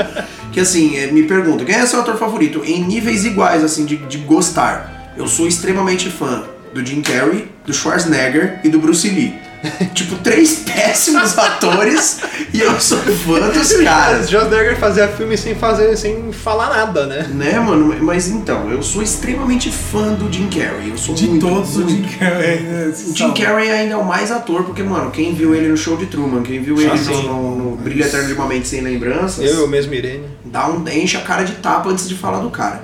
[0.52, 2.64] Que assim, eh, me pergunta, quem é seu ator favorito?
[2.66, 5.14] Em níveis iguais, assim, de, de gostar.
[5.16, 9.34] Eu sou extremamente fã do Jim Carrey, do Schwarzenegger e do Bruce Lee.
[9.96, 12.20] tipo, três péssimos atores
[12.54, 14.30] e eu sou fã dos caras.
[14.30, 17.28] Schwarzenegger fazia filme sem fazer, sem falar nada, né?
[17.34, 17.96] Né, mano?
[18.04, 20.92] Mas então, eu sou extremamente fã do Jim Carrey.
[20.92, 21.90] Eu sou De muito, todos, o muito.
[21.92, 22.60] Jim Carrey.
[22.62, 23.34] né, se O Jim.
[23.34, 26.44] Carrey ainda é o mais ator, porque, mano, quem viu ele no show de Truman,
[26.44, 27.24] quem viu ele Ah, sim.
[27.24, 30.24] no, no Brilho Eterno de uma Mente Sem Lembranças, Eu, eu mesmo, Irene.
[30.46, 32.84] dá um, enche a cara de tapa antes de falar do cara.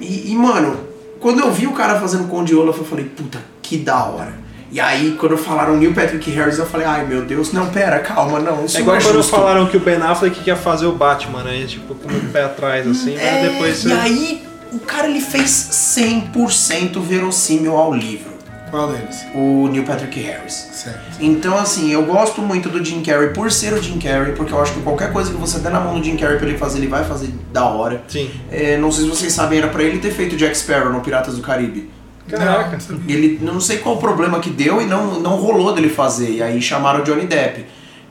[0.00, 0.87] E, e, mano,
[1.20, 4.32] quando eu vi o cara fazendo Conde Olaf, eu falei, puta, que da hora.
[4.70, 8.38] E aí, quando falaram Neil Patrick Harris, eu falei, ai meu Deus, não, pera, calma,
[8.38, 9.30] não, isso É não igual é quando justo.
[9.30, 11.64] falaram que o Ben Affleck ia fazer o Batman, né?
[11.66, 13.92] Tipo, com o pé atrás, assim, mas É, depois E você...
[13.94, 18.30] aí, o cara ele fez 100% verossímil ao livro,
[18.70, 19.26] Qual deles?
[19.34, 20.68] o Neil Patrick Harris.
[20.72, 21.00] Certo.
[21.20, 24.60] Então, assim, eu gosto muito do Jim Carrey por ser o Jim Carrey, porque eu
[24.60, 26.78] acho que qualquer coisa que você der na mão do Jim Carrey pra ele fazer,
[26.78, 28.02] ele vai fazer da hora.
[28.08, 28.30] Sim.
[28.50, 31.36] É, não sei se vocês sabem, era pra ele ter feito Jack Sparrow no Piratas
[31.36, 31.90] do Caribe.
[32.28, 32.78] Caraca.
[33.08, 36.30] Ele não sei qual o problema que deu e não, não rolou dele fazer.
[36.30, 37.64] E aí chamaram o Johnny Depp.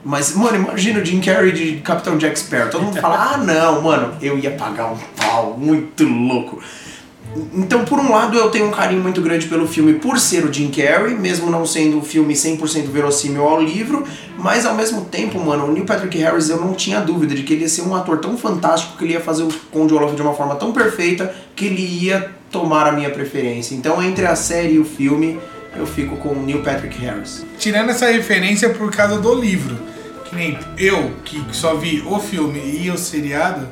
[0.04, 2.70] Mas, mano, imagina o Jim Carrey de Capitão Jack Sparrow.
[2.70, 6.62] Todo mundo fala, ah não, mano, eu ia pagar um pau, muito louco.
[7.54, 10.54] Então, por um lado, eu tenho um carinho muito grande pelo filme por ser o
[10.54, 14.06] Jim Carrey, mesmo não sendo o filme 100% verossímil ao livro,
[14.38, 17.54] mas ao mesmo tempo, mano, o Neil Patrick Harris, eu não tinha dúvida de que
[17.54, 20.21] ele ia ser um ator tão fantástico que ele ia fazer o Conde Olaf de
[20.21, 23.76] uma forma tão perfeita que ele ia tomar a minha preferência.
[23.76, 25.39] Então, entre a série e o filme,
[25.76, 27.45] eu fico com o Neil Patrick Harris.
[27.60, 29.78] Tirando essa referência por causa do livro,
[30.26, 33.67] que nem eu, que só vi o filme e o seriado,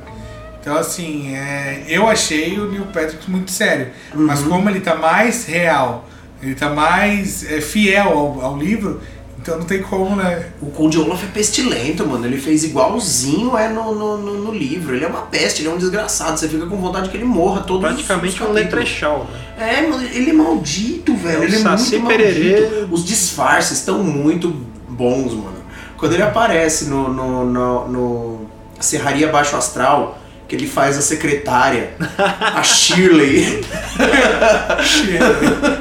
[0.65, 3.89] então assim, é, eu achei o Neil Patrick muito sério.
[4.15, 6.07] Mas como ele tá mais real,
[6.41, 8.99] ele tá mais é, fiel ao, ao livro,
[9.39, 10.47] então não tem como, né?
[10.59, 12.25] O Conde Olaf é pestilento, mano.
[12.25, 14.95] Ele fez igualzinho é no, no, no- no livro.
[14.95, 16.39] Ele é uma peste, ele é um desgraçado.
[16.39, 19.27] Você fica com vontade que ele morra todo Praticamente um letrechal.
[19.55, 19.75] né?
[19.77, 21.43] É, mano, ele é maldito, velho.
[21.43, 22.59] É ele é muito Pererê.
[22.61, 22.87] maldito.
[22.91, 24.49] Os disfarces estão muito
[24.89, 25.57] bons, mano.
[25.95, 28.45] Quando ele aparece no, no, no, no
[28.79, 30.17] Serraria Baixo Astral,
[30.47, 31.91] que ele faz a secretária,
[32.39, 33.63] a Shirley.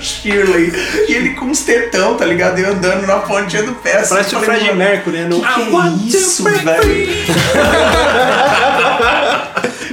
[0.01, 0.73] Shirley.
[1.09, 2.59] E ele com uns tetão, tá ligado?
[2.59, 3.99] E andando na pontinha do pé.
[3.99, 4.15] assim.
[4.15, 5.29] Parece o Fred mano, Mercury, né?
[5.29, 7.09] No que que é isso, velho?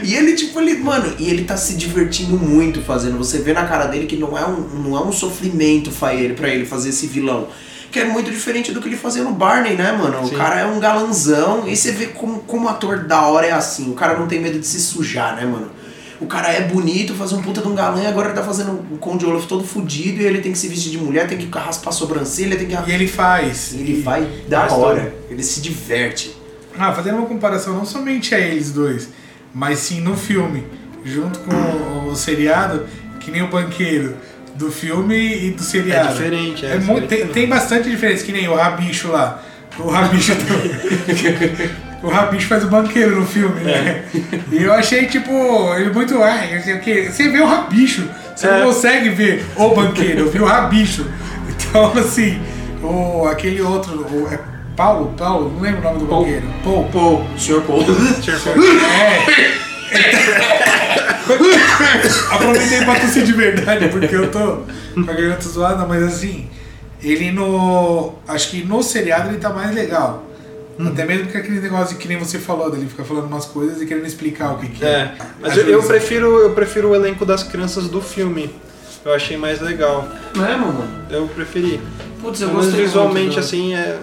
[0.04, 3.18] E ele, tipo, ele, mano, e ele tá se divertindo muito fazendo.
[3.18, 6.34] Você vê na cara dele que não é um, não é um sofrimento fa- ele-
[6.34, 7.48] pra ele fazer esse vilão.
[7.92, 10.26] Que é muito diferente do que ele fazia no Barney, né, mano?
[10.26, 10.34] Sim.
[10.34, 11.68] O cara é um galanzão.
[11.68, 13.92] E você vê como, como ator da hora é assim.
[13.92, 15.70] O cara não tem medo de se sujar, né, mano?
[16.22, 18.74] O cara é bonito, faz um puta de um galã e agora ele tá fazendo
[18.92, 21.50] o Conde Olaf todo fudido e ele tem que se vestir de mulher, tem que
[21.58, 22.76] raspar a sobrancelha, tem que.
[22.76, 23.74] E ele faz.
[23.74, 26.38] Ele vai da hora, ele se diverte.
[26.78, 29.10] Ah, fazendo uma comparação não somente a eles dois,
[29.52, 30.64] mas sim no filme,
[31.04, 32.86] junto com o, o seriado,
[33.20, 34.16] que nem o banqueiro
[34.66, 36.10] do filme e do seriado.
[36.10, 39.42] É diferente, é, mu- diferente tem, tem bastante diferença, que nem o Rabicho lá.
[39.80, 44.04] O Rabicho do- O Rabicho faz o banqueiro no filme, né?
[44.52, 45.32] E eu achei, tipo,
[45.76, 46.22] ele muito.
[46.22, 46.60] Ai.
[46.60, 48.04] Você vê o Rabicho,
[48.36, 48.58] você É.
[48.60, 51.06] não consegue ver o banqueiro, eu vi o Rabicho.
[51.50, 52.40] Então, assim,
[52.82, 54.40] o, aquele outro, o, é
[54.76, 55.14] Paulo?
[55.16, 55.54] Paulo?
[55.56, 56.24] Não lembro o nome do Paul.
[56.24, 56.48] banqueiro.
[56.64, 56.86] Paul.
[56.92, 57.84] Pô, senhor Paul.
[57.86, 59.71] É.
[62.32, 66.48] Aproveitei pra tossir de verdade, porque eu tô com a garganta zoada, mas assim,
[67.02, 68.14] ele no.
[68.28, 70.26] Acho que no seriado ele tá mais legal.
[70.80, 70.88] Hum.
[70.88, 73.86] Até mesmo que aquele negócio que nem você falou, dele ficar falando umas coisas e
[73.86, 77.26] querendo explicar o que, que É, mas Às eu, eu prefiro eu prefiro o elenco
[77.26, 78.54] das crianças do filme.
[79.04, 80.08] Eu achei mais legal.
[80.36, 80.88] Não é, mano?
[81.10, 81.82] Eu preferi.
[82.22, 83.98] Putz, eu Mas visualmente assim é.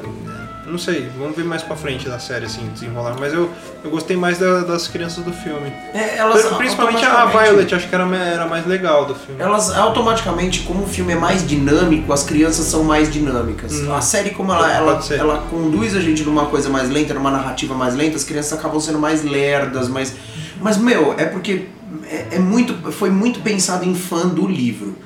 [0.71, 3.17] Não sei, vamos ver mais pra frente da série, assim, desenrolar.
[3.19, 3.51] Mas eu,
[3.83, 5.73] eu gostei mais da- das crianças do filme.
[5.95, 9.41] É, elas Principalmente a Violet, acho que era, era mais legal do filme.
[9.41, 13.73] Elas automaticamente, como o filme é mais dinâmico, as crianças são mais dinâmicas.
[13.73, 13.95] Hum.
[13.95, 17.75] A série, como ela, ela, ela conduz a gente numa coisa mais lenta, numa narrativa
[17.75, 20.15] mais lenta, as crianças acabam sendo mais lerdas, mais.
[20.61, 21.67] Mas, meu, é porque
[22.05, 24.97] é, é muito, foi muito pensado em fã do livro.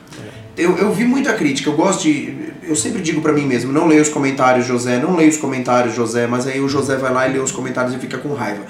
[0.56, 2.52] Eu, eu vi muita crítica, eu gosto de.
[2.62, 5.94] Eu sempre digo pra mim mesmo, não leio os comentários, José, não leio os comentários,
[5.94, 8.62] José, mas aí o José vai lá e lê os comentários e fica com raiva.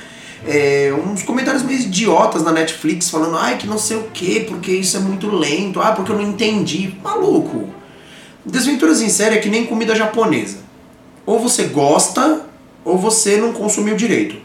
[0.47, 4.73] É, uns comentários meio idiotas na Netflix falando, ai que não sei o que, porque
[4.73, 6.95] isso é muito lento, ah, porque eu não entendi.
[7.03, 7.69] Maluco!
[8.45, 10.59] Desventuras em série é que nem comida japonesa.
[11.25, 12.47] Ou você gosta,
[12.85, 14.37] ou você não consumiu direito.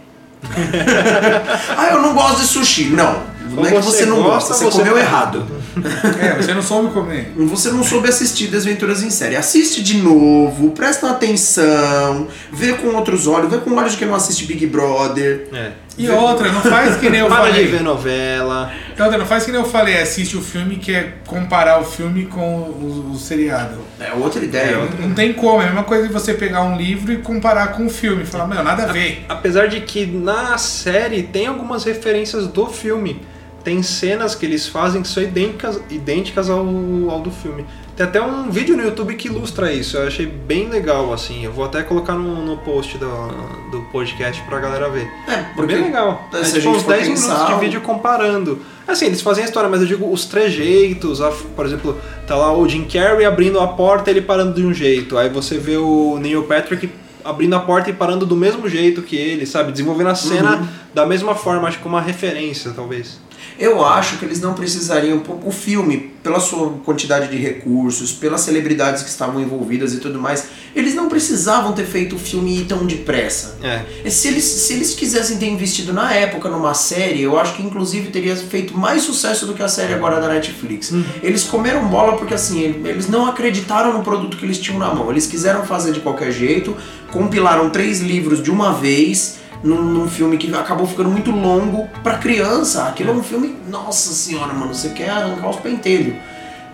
[1.75, 2.85] ah, eu não gosto de sushi.
[2.85, 5.45] Não, não é que você você não gosta, você, você comeu não- errado.
[6.19, 7.33] É, você não soube comer.
[7.37, 9.35] Você não soube assistir Desventuras em Série.
[9.35, 14.15] Assiste de novo, presta atenção, vê com outros olhos, vê com olhos de quem não
[14.15, 15.47] assiste Big Brother.
[15.53, 15.71] É.
[15.97, 17.67] E outra, não faz que nem eu Para de falei.
[17.67, 18.71] ver novela.
[18.97, 21.83] E outra, não faz que nem eu falei, assiste o filme que é comparar o
[21.85, 23.77] filme com o, o seriado.
[23.99, 24.77] É outra ideia.
[24.77, 27.67] Não, não tem como, é a mesma coisa de você pegar um livro e comparar
[27.73, 28.25] com o filme.
[28.25, 29.25] Falar, meu, nada a ver.
[29.29, 33.21] Apesar de que na série tem algumas referências do filme.
[33.67, 36.59] Tem cenas que eles fazem que são idênticas, idênticas ao,
[37.09, 37.65] ao do filme.
[37.97, 39.97] Tem até um vídeo no YouTube que ilustra isso.
[39.97, 41.43] Eu achei bem legal, assim.
[41.43, 43.07] Eu vou até colocar no, no post do,
[43.69, 45.05] do podcast pra galera ver.
[45.27, 46.29] É, porque bem legal.
[46.31, 48.59] É tipo uns for 10 minutos pensar, de o- vídeo comparando.
[48.87, 51.19] Assim, eles fazem a história, mas eu digo os trejeitos.
[51.21, 54.73] a- por exemplo, tá lá o Jim Carrey abrindo a porta ele parando de um
[54.73, 55.17] jeito.
[55.17, 56.89] Aí você vê o Neil Patrick
[57.21, 59.73] abrindo a porta e parando do mesmo jeito que ele, sabe?
[59.73, 60.67] Desenvolvendo a cena Uhum.
[60.93, 63.19] da mesma forma, acho que uma referência, talvez.
[63.59, 65.21] Eu acho que eles não precisariam.
[65.43, 70.47] O filme, pela sua quantidade de recursos, pelas celebridades que estavam envolvidas e tudo mais,
[70.75, 73.57] eles não precisavam ter feito o filme tão depressa.
[73.63, 74.09] É.
[74.09, 78.09] Se eles, se eles quisessem ter investido na época numa série, eu acho que inclusive
[78.09, 80.93] teria feito mais sucesso do que a série agora da Netflix.
[81.23, 85.09] Eles comeram bola porque assim, eles não acreditaram no produto que eles tinham na mão.
[85.09, 86.75] Eles quiseram fazer de qualquer jeito,
[87.11, 89.39] compilaram três livros de uma vez.
[89.63, 92.87] Num, num filme que acabou ficando muito longo pra criança.
[92.87, 96.15] Aquilo é um filme, nossa senhora, mano, você quer arrancar os pentelhos.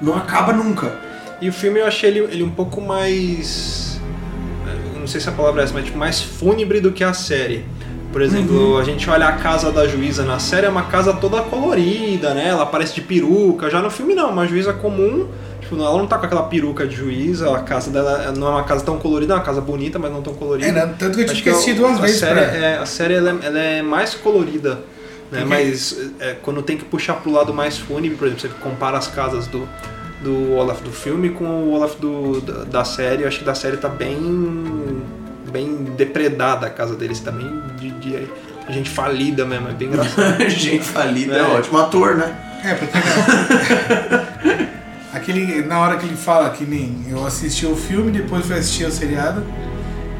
[0.01, 0.93] Não acaba nunca.
[1.41, 3.99] E o filme eu achei ele, ele um pouco mais.
[4.93, 7.13] eu Não sei se a palavra é essa, mas tipo, mais fúnebre do que a
[7.13, 7.65] série.
[8.13, 11.41] Por exemplo, a gente olha a casa da juíza na série, é uma casa toda
[11.41, 12.49] colorida, né?
[12.49, 13.71] Ela parece de peruca.
[13.71, 15.27] Já no filme não, uma juíza comum.
[15.63, 18.63] Tipo, ela não tá com aquela peruca de juíza, a casa dela não é uma
[18.63, 20.67] casa tão colorida, é uma casa bonita, mas não tão colorida.
[20.67, 20.93] É, né?
[20.99, 23.29] Tanto que eu tive que assistir a- duas vezes série, pra- é, a série ela
[23.29, 24.75] é, ela é mais colorida,
[25.31, 25.39] né?
[25.39, 28.97] Porque- Mas é, quando tem que puxar pro lado mais fúnebre, por exemplo, você compara
[28.97, 29.67] as casas do,
[30.21, 33.55] do Olaf do filme com o Olaf do, da, da série, eu acho que da
[33.55, 35.01] série tá bem
[35.51, 38.27] bem depredada a casa deles, tá bem de, de
[38.69, 40.41] gente falida mesmo, é bem engraçado.
[40.49, 41.43] Gente falida é, É.
[41.43, 41.77] ótimo.
[41.77, 42.35] Ator, né?
[42.63, 42.97] É, porque
[44.47, 44.69] né?
[45.13, 48.85] Aquele, na hora que ele fala que nem eu assisti o filme, depois fui assistir
[48.85, 49.43] o seriado.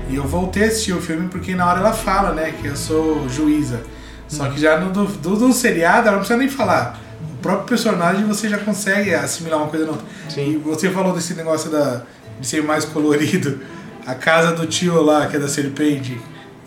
[0.09, 2.75] E eu voltei a assistir o filme porque na hora ela fala, né, que eu
[2.75, 3.81] sou juíza.
[4.27, 6.99] Só que já no do, do, do seriado ela não precisa nem falar.
[7.33, 10.05] O próprio personagem você já consegue assimilar uma coisa na outra.
[10.29, 10.53] Sim.
[10.53, 12.01] E você falou desse negócio da,
[12.39, 13.59] de ser mais colorido.
[14.05, 16.19] A casa do tio lá, que é da Serpente.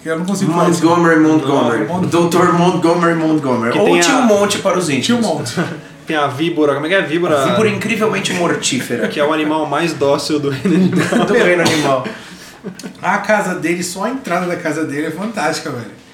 [0.02, 1.84] Que eu não consigo falar Montgomery, Montgomery.
[1.86, 2.52] Mont- Dr.
[2.52, 3.78] Montgomery, Montgomery.
[3.78, 5.20] Ou Tio a- Monte para os íntimos.
[5.20, 5.54] Tio Monte.
[6.06, 7.44] Tem a víbora, como é que é a víbora?
[7.46, 9.08] Víbora incrivelmente mortífera.
[9.08, 11.26] Que é o animal mais dócil do reino animal.
[11.26, 12.06] do reino animal.
[13.02, 16.05] A casa dele, só a entrada da casa dele é fantástica, velho.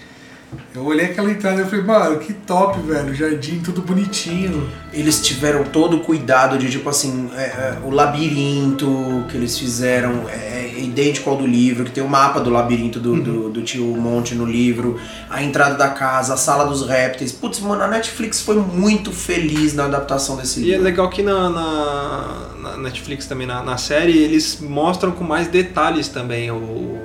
[0.75, 3.15] Eu olhei aquela entrada e falei, mano, que top, velho.
[3.15, 4.69] Jardim tudo bonitinho.
[4.93, 10.29] Eles tiveram todo o cuidado de, tipo assim, é, é, o labirinto que eles fizeram
[10.29, 13.63] é, é idêntico ao do livro, que tem o mapa do labirinto do, do, do
[13.63, 14.99] tio Monte no livro,
[15.31, 17.33] a entrada da casa, a sala dos répteis.
[17.33, 20.85] Putz, mano, a Netflix foi muito feliz na adaptação desse E é livro.
[20.85, 26.09] legal que na, na- na Netflix também, na, na série, eles mostram com mais detalhes
[26.09, 26.99] também o,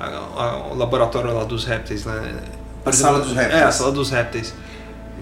[0.00, 2.34] a- a- o laboratório lá dos répteis, né?
[2.84, 3.60] A sala dos répteis.
[3.60, 4.54] É, a sala dos répteis.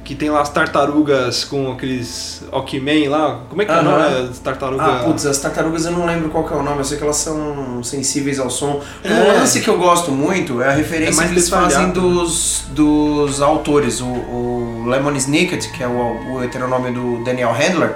[0.02, 3.40] Que tem lá as tartarugas com aqueles Walkman lá.
[3.48, 4.28] Como é que é o nome?
[4.30, 4.86] As tartarugas...
[4.88, 7.16] Ah, putz, as tartarugas eu não lembro qual é o nome, eu sei que elas
[7.16, 8.80] são sensíveis ao som.
[9.04, 9.38] Um É.
[9.38, 12.00] lance que eu gosto muito é a referência É que eles fazem detalhado.
[12.00, 14.00] dos, dos autores.
[14.00, 17.94] O, o Lemon Snicket, que é o, o heteronome do Daniel Handler,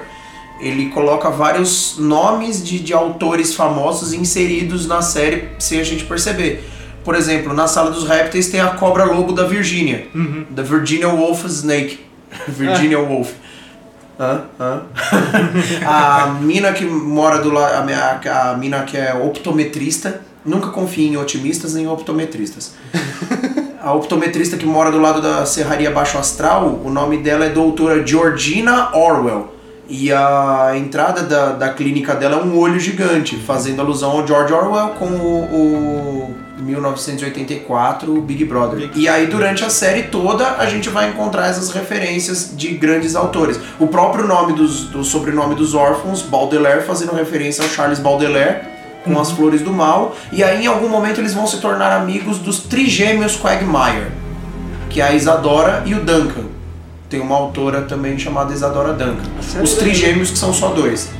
[0.61, 6.70] ele coloca vários nomes de, de autores famosos inseridos na série sem a gente perceber.
[7.05, 10.09] Por exemplo, na sala dos répteis tem a cobra lobo da Virgínia,
[10.51, 12.01] da Virginia Wolf Snake.
[12.49, 13.33] Virginia Wolf.
[14.19, 14.45] Hã?
[14.59, 14.83] Hã?
[15.87, 21.17] a mina que mora do lado, a, a mina que é optometrista, nunca confie em
[21.17, 22.75] otimistas nem optometristas.
[23.85, 28.03] A optometrista que mora do lado da Serraria Baixo Astral, o nome dela é doutora
[28.07, 29.54] Georgina Orwell.
[29.88, 34.53] E a entrada da, da clínica dela é um olho gigante, fazendo alusão ao George
[34.53, 38.90] Orwell com o, o 1984 Big Brother.
[38.94, 43.61] E aí, durante a série toda, a gente vai encontrar essas referências de grandes autores.
[43.79, 48.62] O próprio nome dos, do sobrenome dos órfãos, Baudelaire, fazendo referência ao Charles Baudelaire,
[49.05, 50.16] com as flores do mal.
[50.33, 54.11] E aí, em algum momento, eles vão se tornar amigos dos trigêmeos Quagmire,
[54.88, 56.63] que é a Isadora e o Duncan.
[57.14, 59.22] Tem uma autora também chamada Isadora Duncan.
[59.62, 61.12] Os é- trigêmeos que são só dois.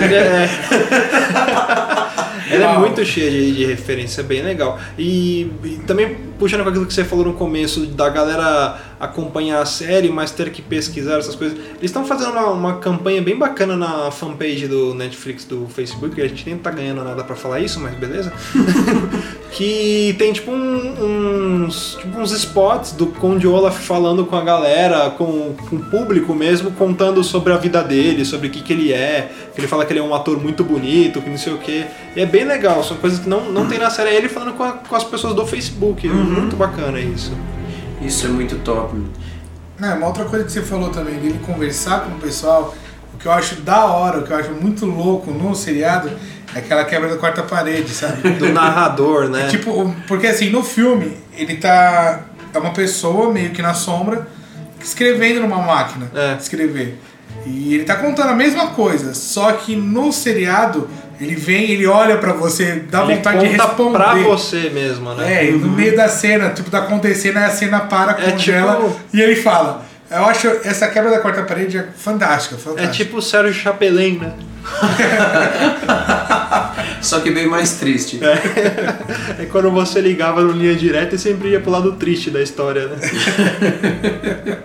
[0.00, 0.48] É...
[2.54, 4.78] Ela é muito cheia de, de referência, é bem legal.
[4.96, 9.66] E, e também puxando com aquilo que você falou no começo, da galera acompanhar a
[9.66, 11.58] série, mas ter que pesquisar essas coisas.
[11.58, 16.28] Eles estão fazendo uma, uma campanha bem bacana na fanpage do Netflix do Facebook, a
[16.28, 18.32] gente nem tá ganhando nada pra falar isso, mas beleza.
[19.50, 25.10] que tem tipo um- uns, tipo uns spots do Conde Olaf falando com a galera,
[25.10, 28.92] com, com o público mesmo, contando sobre a vida dele, sobre o que, que ele
[28.92, 29.30] é.
[29.54, 31.84] Que ele fala que ele é um ator muito bonito, que não sei o que.
[32.16, 34.10] E é bem legal, são coisas que não, não tem na série.
[34.10, 36.06] É ele falando com, a- com as pessoas do Facebook.
[36.06, 37.32] É muito bacana isso.
[38.00, 38.96] Isso é muito top.
[39.78, 42.74] Não, uma outra coisa que você falou também, dele conversar com o pessoal,
[43.14, 46.10] o que eu acho da hora, o que eu acho muito louco no seriado,
[46.54, 48.28] é aquela quebra da quarta parede, sabe?
[48.38, 49.48] Do narrador, né?
[49.48, 52.22] Tipo, o- porque assim, no filme, ele tá.
[52.54, 54.28] É uma pessoa meio que na sombra,
[54.82, 56.10] escrevendo numa máquina.
[56.14, 56.36] É.
[56.38, 56.98] Escrever.
[57.46, 60.86] E ele tá contando a mesma coisa, só que no seriado,
[61.22, 63.92] ele vem, ele olha pra você, dá ele vontade de responder.
[63.98, 65.42] pra você mesmo, né?
[65.42, 68.76] É, e no meio da cena, tipo, tá acontecendo, aí a cena para, É congela,
[68.76, 69.84] tipo- e ele fala.
[70.10, 72.92] Eu acho essa quebra da quarta parede é fantástica, É fantástica.
[72.92, 74.32] tipo o Sérgio Chapelin, né?
[77.00, 78.20] Só que bem mais triste.
[79.38, 82.88] É quando você ligava no linha direta e sempre ia pro lado triste da história,
[82.88, 82.96] né?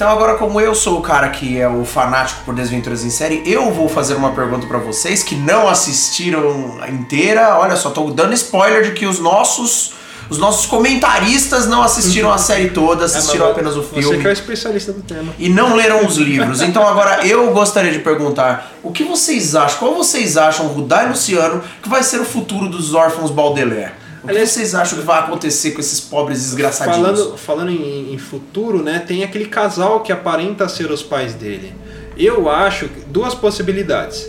[0.00, 3.42] Então agora como eu sou o cara que é o fanático por Desventuras em Série,
[3.44, 7.58] eu vou fazer uma pergunta pra vocês que não assistiram a inteira.
[7.58, 9.92] Olha só, tô dando spoiler de que os nossos
[10.30, 14.26] os nossos comentaristas não assistiram a série toda, assistiram É, apenas o Você filme que
[14.26, 15.34] é o especialista do tema.
[15.38, 16.62] e não leram os livros.
[16.62, 19.80] Então agora eu gostaria de perguntar: o que vocês acham?
[19.80, 23.92] Qual vocês acham, Rudá e Luciano, que vai ser o futuro dos órfãos Baudelaire?
[24.22, 27.18] O que Aliás- vocês acham que vai acontecer com esses pobres desgraçadinhos?
[27.18, 28.98] Falando, falando em, em futuro, né?
[28.98, 31.72] Tem aquele casal que aparenta ser os pais dele.
[32.16, 34.28] Eu acho que duas possibilidades.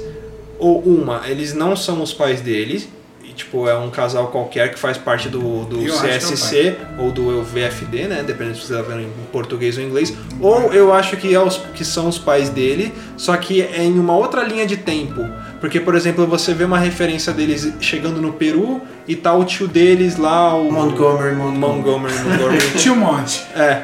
[0.57, 2.87] Ou uma, eles não são os pais dele.
[3.23, 6.75] E, tipo, é um casal qualquer que faz parte do, do Eu que é CSC
[6.97, 8.23] ou do VFD, né?
[8.25, 10.13] Dependendo se você está vendo em português ou inglês.
[10.39, 13.97] Ou eu acho que, é os, que são os pais dele, só que é em
[13.99, 15.25] uma outra linha de tempo.
[15.59, 19.67] Porque, por exemplo, você vê uma referência deles chegando no Peru e tá o tio
[19.67, 22.13] deles lá, o Montgomery, Montgomery.
[22.13, 23.43] Montgomery, um monte.
[23.55, 23.83] É.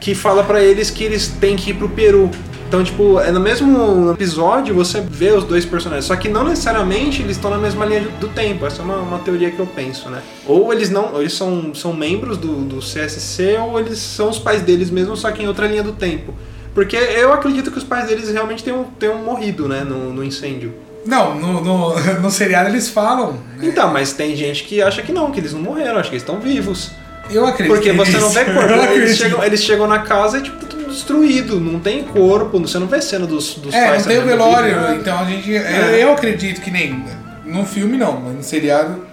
[0.00, 2.30] que fala pra eles que eles têm que ir pro Peru.
[2.66, 6.06] Então, tipo, é no mesmo episódio você vê os dois personagens.
[6.06, 8.66] Só que não necessariamente eles estão na mesma linha do tempo.
[8.66, 10.20] Essa é uma, uma teoria que eu penso, né?
[10.44, 14.40] Ou eles não, ou eles são, são membros do, do CSC, ou eles são os
[14.40, 16.34] pais deles mesmo, só que em outra linha do tempo.
[16.74, 20.74] Porque eu acredito que os pais deles realmente tenham, tenham morrido, né, no, no incêndio.
[21.06, 23.32] Não, no, no, no seriado eles falam.
[23.32, 23.38] né?
[23.62, 26.22] Então, mas tem gente que acha que não, que eles não morreram, acha que eles
[26.22, 26.90] estão vivos.
[27.30, 27.74] Eu acredito.
[27.74, 28.72] Porque você não vê corpo.
[28.72, 31.58] Eu Eles chegam, eles chegam na casa e tipo, tá tudo destruído.
[31.60, 34.02] Não tem corpo, você não vê cena dos, dos É, pais.
[34.06, 34.94] não tem o velório, vídeo.
[35.00, 35.56] então a gente.
[35.56, 35.98] É.
[36.02, 37.04] Eu acredito que nem.
[37.44, 39.06] No filme não, mas no seriado.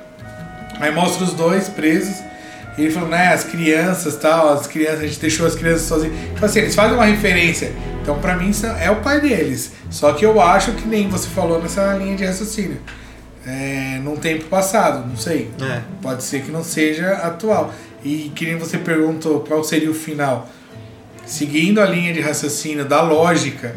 [0.79, 2.15] Aí mostra os dois presos.
[2.77, 6.15] Ele falou, né, as crianças tal, as crianças, a gente deixou as crianças sozinhas.
[6.33, 7.73] Então assim, eles fazem uma referência.
[8.01, 9.73] Então pra mim é o pai deles.
[9.89, 12.79] Só que eu acho que nem você falou nessa linha de raciocínio.
[13.45, 15.49] É, num tempo passado, não sei.
[15.61, 15.81] É.
[16.01, 17.73] Pode ser que não seja atual.
[18.03, 20.49] E que nem você perguntou qual seria o final.
[21.25, 23.75] Seguindo a linha de raciocínio da lógica,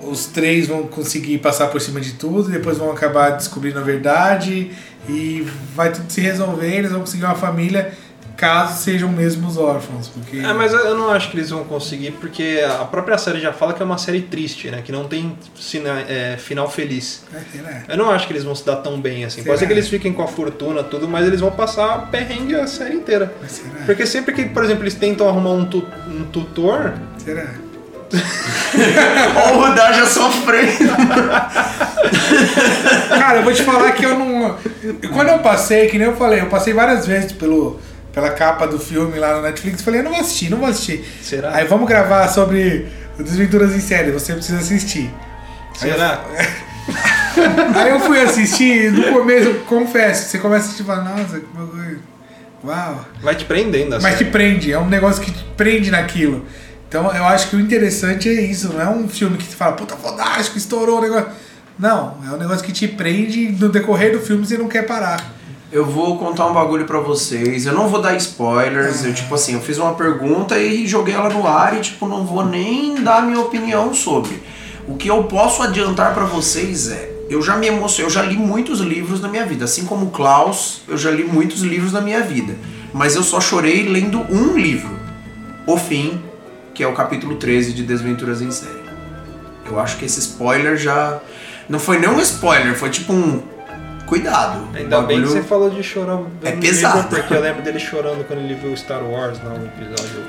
[0.00, 3.82] os três vão conseguir passar por cima de tudo, e depois vão acabar descobrindo a
[3.82, 4.70] verdade
[5.08, 7.92] e vai tudo se resolver, eles vão conseguir uma família
[8.36, 10.08] caso sejam mesmo os órfãos.
[10.08, 13.52] Porque É, mas eu não acho que eles vão conseguir, porque a própria série já
[13.52, 14.82] fala que é uma série triste, né?
[14.84, 17.22] Que não tem sina- é, final feliz.
[17.32, 17.82] É, será?
[17.88, 19.42] Eu não acho que eles vão se dar tão bem assim.
[19.42, 19.46] Será?
[19.46, 22.66] Pode ser que eles fiquem com a fortuna, tudo, mas eles vão passar perrengue a
[22.66, 23.32] série inteira.
[23.40, 23.68] Mas será?
[23.86, 27.46] Porque sempre que, por exemplo, eles tentam arrumar um, tu- um tutor, Será?
[29.36, 30.92] Ó, o Rudá já sofrendo.
[33.08, 34.56] Cara, eu vou te falar que eu não.
[35.12, 37.80] Quando eu passei, que nem eu falei, eu passei várias vezes pelo,
[38.14, 41.04] pela capa do filme lá no Netflix, falei, eu não vou assistir, não vou assistir.
[41.20, 41.56] Será?
[41.56, 42.86] Aí vamos gravar sobre
[43.18, 45.10] Desventuras em Série, você precisa assistir.
[45.74, 46.24] será?
[47.74, 51.40] Aí eu fui assistir, no começo, eu confesso, você começa a assistir e fala, nossa,
[51.40, 52.00] que bagulho.
[52.64, 53.04] Uau.
[53.20, 54.02] Vai te prendendo assim.
[54.02, 56.46] Mas te prende, é um negócio que te prende naquilo.
[56.88, 59.72] Então eu acho que o interessante é isso, não é um filme que você fala,
[59.72, 61.26] puta, fodástico, estourou o negócio.
[61.76, 64.86] Não, é um negócio que te prende e no decorrer do filme você não quer
[64.86, 65.20] parar.
[65.74, 67.66] Eu vou contar um bagulho pra vocês.
[67.66, 69.04] Eu não vou dar spoilers.
[69.04, 72.24] Eu, tipo assim, eu fiz uma pergunta e joguei ela no ar e, tipo, não
[72.24, 74.40] vou nem dar minha opinião sobre.
[74.86, 77.12] O que eu posso adiantar pra vocês é.
[77.28, 79.64] Eu já me emocionei, eu já li muitos livros na minha vida.
[79.64, 82.54] Assim como Klaus, eu já li muitos livros na minha vida.
[82.92, 84.96] Mas eu só chorei lendo um livro.
[85.66, 86.22] O Fim,
[86.72, 88.84] que é o capítulo 13 de Desventuras em Série.
[89.66, 91.18] Eu acho que esse spoiler já.
[91.68, 93.42] Não foi nem um spoiler, foi tipo um.
[94.06, 94.68] Cuidado.
[94.74, 96.12] Ainda bem que Bagulho- você falou de chorar.
[96.12, 96.96] eu É pesado.
[96.98, 100.24] lembro, Porque eu lembro dele chorando quando ele viu Star Wars lá no episódio.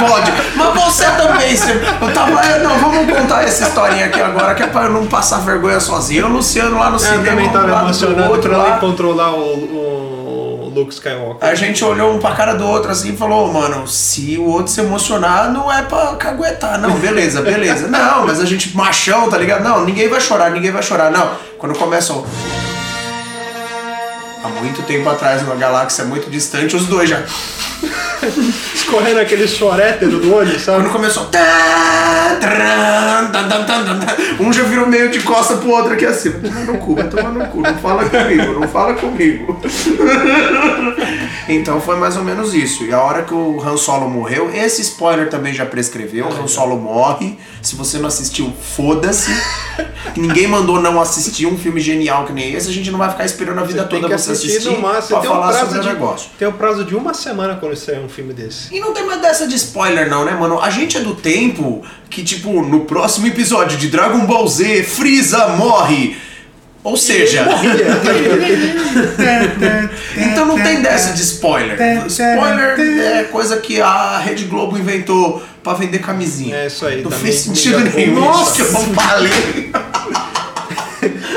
[0.00, 0.32] Não pode.
[0.56, 2.58] Mas você também, você, eu tava.
[2.58, 6.26] Não, vamos contar essa historinha aqui agora, que é pra eu não passar vergonha sozinho.
[6.26, 7.24] O Luciano lá no Eu cinema.
[7.24, 9.26] também um tava emocionado outro quando lá.
[9.26, 10.13] lá o, o
[10.74, 11.48] Luke Skywalker.
[11.48, 14.44] A gente olhou um pra cara do outro assim e falou, "Ô, mano, se o
[14.46, 16.78] outro se emocionar, não é pra caguetar.
[16.80, 17.86] Não, beleza, beleza.
[17.88, 19.62] Não, mas a gente machão, tá ligado?
[19.62, 21.10] Não, ninguém vai chorar, ninguém vai chorar.
[21.10, 22.26] Não, quando começa o.
[24.44, 27.22] Há muito tempo atrás, numa galáxia muito distante, os dois já.
[28.74, 30.82] Escorrendo aquele chorétero do olho, sabe?
[30.82, 31.24] Quando começou.
[31.26, 32.38] tá,
[34.38, 36.28] Um já virou meio de costa pro outro aqui assim.
[36.28, 37.60] Vai tomar no cu, vai tomar no cu.
[37.62, 39.60] Não fala comigo, não fala comigo.
[41.46, 42.84] Então foi mais ou menos isso.
[42.84, 46.26] E a hora que o Han Solo morreu, esse spoiler também já prescreveu.
[46.26, 47.38] O Han Solo morre.
[47.64, 49.30] Se você não assistiu, foda-se.
[50.14, 52.68] Ninguém mandou não assistir um filme genial que nem esse.
[52.68, 55.18] A gente não vai ficar esperando a vida Você toda você assistir assistir máximo.
[55.18, 56.30] pra Tem um falar sobre prazo o de negócio.
[56.38, 58.74] tem um prazo de uma semana quando sair um filme desse.
[58.74, 60.60] E não tem mais dessa de spoiler não, né, mano?
[60.60, 65.48] A gente é do tempo que, tipo, no próximo episódio de Dragon Ball Z, Freeza
[65.48, 66.16] morre.
[66.84, 67.46] Ou seja,
[70.18, 71.78] então não tem dessa de spoiler.
[72.08, 76.54] Spoiler é coisa que a Rede Globo inventou pra vender camisinha.
[76.56, 78.20] É isso aí, Não fez sentido nenhum.
[78.20, 79.72] Nossa, que eu falei.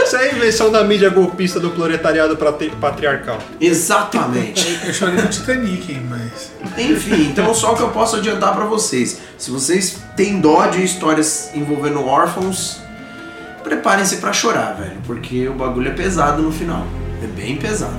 [0.04, 3.40] Isso é a invenção da mídia golpista do proletariado patri- patriarcal.
[3.60, 4.80] Exatamente.
[4.86, 6.52] Eu chorei no Titanic, hein, mas.
[6.78, 9.18] Enfim, então só o que eu posso adiantar pra vocês.
[9.38, 12.78] Se vocês têm dó de histórias envolvendo órfãos,
[13.64, 14.98] preparem-se pra chorar, velho.
[15.06, 16.86] Porque o bagulho é pesado no final.
[17.22, 17.98] É bem pesado.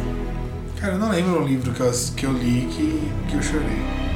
[0.81, 4.08] Cara, eu não lembro um livro que eu, que eu li que, que eu chorei.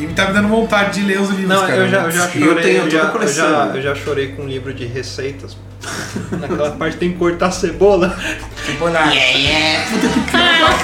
[0.00, 1.74] E me tá me dando vontade de ler os livros, Não, cara.
[1.76, 2.62] eu já, eu já Eu chorei.
[2.64, 5.56] tenho Eu, toda já, a eu, já, eu já chorei com um livro de receitas.
[6.32, 8.18] Naquela parte tem que cortar cebola.
[8.66, 9.10] Tipo, olhar.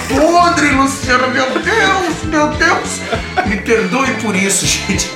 [0.09, 3.01] Podre, Luciano, meu Deus, meu Deus.
[3.47, 5.11] Me perdoe por isso, gente.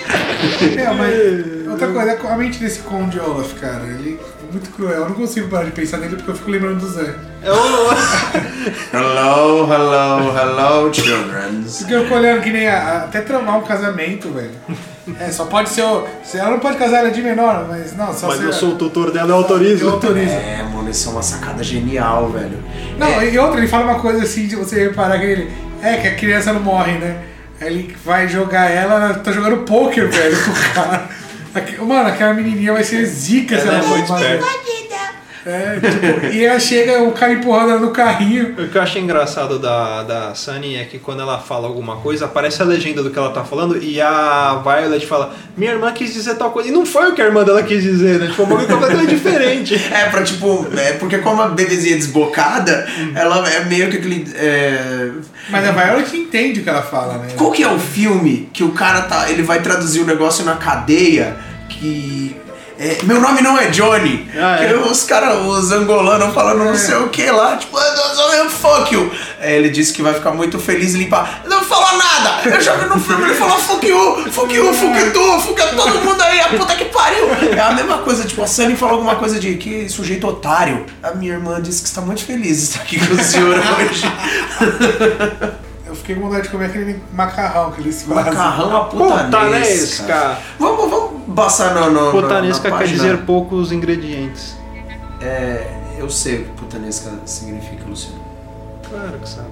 [0.79, 5.01] É, mas outra coisa, a mente desse Conde Olaf, cara, ele é muito cruel.
[5.03, 7.15] Eu não consigo parar de pensar nele porque eu fico lembrando do Zé.
[7.43, 7.91] É o-
[8.93, 11.65] Hello, hello, hello, children.
[11.79, 14.51] Porque eu fico olhando que nem a, a- até tramar um casamento, velho.
[15.19, 16.07] É, só pode ser o.
[16.23, 18.53] se Ela não pode casar, ela é de menor, mas não, só Mas se eu
[18.53, 19.85] sou o tutor dela, eu autorizo.
[19.85, 20.31] Eu autorizo.
[20.33, 22.59] É, mano, isso é uma sacada genial, velho.
[22.99, 25.53] Não, e outra, ele fala uma coisa assim, de você reparar que ele.
[25.83, 27.23] É, que a criança não morre, né?
[27.61, 31.09] Aí ele vai jogar ela, tá jogando pôquer, velho, com o cara.
[31.85, 34.47] Mano, aquela menininha vai ser zica se Ela é for esperta.
[35.47, 38.55] É, tipo, e ela chega, o cara empurrando ela no carrinho.
[38.59, 42.27] O que eu acho engraçado da, da Sunny é que quando ela fala alguma coisa,
[42.27, 46.13] aparece a legenda do que ela tá falando e a Violet fala: Minha irmã quis
[46.13, 46.69] dizer tal coisa.
[46.69, 48.27] E não foi o que a irmã dela quis dizer, né?
[48.27, 49.81] Tipo, um bagulho completamente diferente.
[49.91, 54.27] É, pra tipo, é porque como a bebezinha é desbocada, ela é meio que aquele.
[54.35, 55.11] é,
[55.49, 57.29] Mas a Violet entende o que ela fala, né?
[57.37, 59.31] Qual que é o filme que o cara tá.
[59.31, 61.37] Ele vai traduzir o negócio na cadeia
[61.69, 62.37] que.
[62.81, 64.29] É, meu nome não é Johnny.
[64.35, 64.75] Ah, é.
[64.75, 69.11] Os caras, os angolanos falando não sei o que lá, tipo, "Ah, fuck you.
[69.41, 71.43] Aí ele disse que vai ficar muito feliz limpar.
[71.47, 72.49] Não falou nada!
[72.49, 76.01] Eu já vi no filme, ele falou fuck you, fuck you, fuck tu, fuck todo
[76.01, 77.29] mundo aí, a puta que pariu.
[77.57, 80.85] É a mesma coisa, tipo, a Sunny falou alguma coisa de que sujeito otário.
[81.03, 84.03] A minha irmã disse que está muito feliz de estar aqui com o senhor hoje.
[86.11, 88.33] Eu fiquei com vontade de comer aquele macarrão que eles fazem.
[88.33, 89.25] Macarrão a putanesca.
[89.25, 90.39] Putanesca.
[90.59, 93.05] Vamos, vamos passar no, no, Putanesca na quer página.
[93.05, 94.57] dizer poucos ingredientes.
[95.21, 98.19] É, eu sei o que putanesca significa, Luciano.
[98.89, 99.51] Claro que sabe.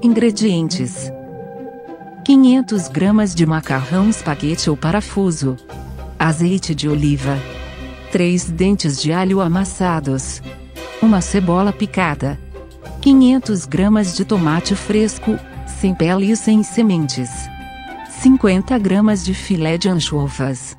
[0.02, 1.12] Ingredientes:
[2.24, 5.56] 500 gramas de macarrão espaguete ou parafuso,
[6.18, 7.38] azeite de oliva,
[8.10, 10.42] 3 dentes de alho amassados,
[11.00, 12.38] uma cebola picada,
[13.00, 17.30] 500 gramas de tomate fresco, sem pele e sem sementes,
[18.20, 20.76] 50 gramas de filé de anchovas,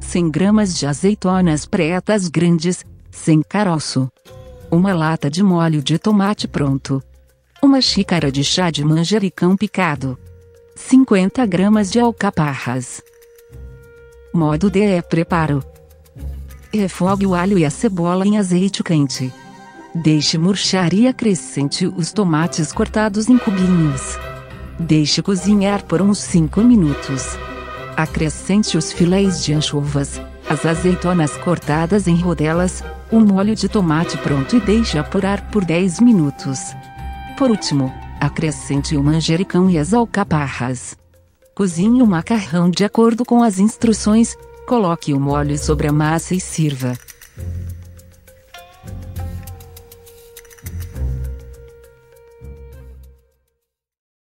[0.00, 4.08] 100 gramas de azeitonas pretas grandes, sem caroço,
[4.70, 7.02] uma lata de molho de tomate pronto.
[7.60, 10.16] Uma xícara de chá de manjericão picado.
[10.76, 13.02] 50 gramas de alcaparras.
[14.32, 15.64] Modo de preparo.
[16.72, 19.32] Refogue o alho e a cebola em azeite quente.
[19.94, 24.18] Deixe murchar e acrescente os tomates cortados em cubinhos.
[24.78, 27.38] Deixe cozinhar por uns 5 minutos.
[27.96, 34.54] Acrescente os filés de anchovas, as azeitonas cortadas em rodelas, o molho de tomate pronto
[34.54, 36.60] e deixe apurar por 10 minutos.
[37.38, 40.96] Por último, acrescente o manjericão e as alcaparras.
[41.54, 44.36] Cozinhe o macarrão de acordo com as instruções,
[44.68, 46.92] Coloque o molho sobre a massa e sirva.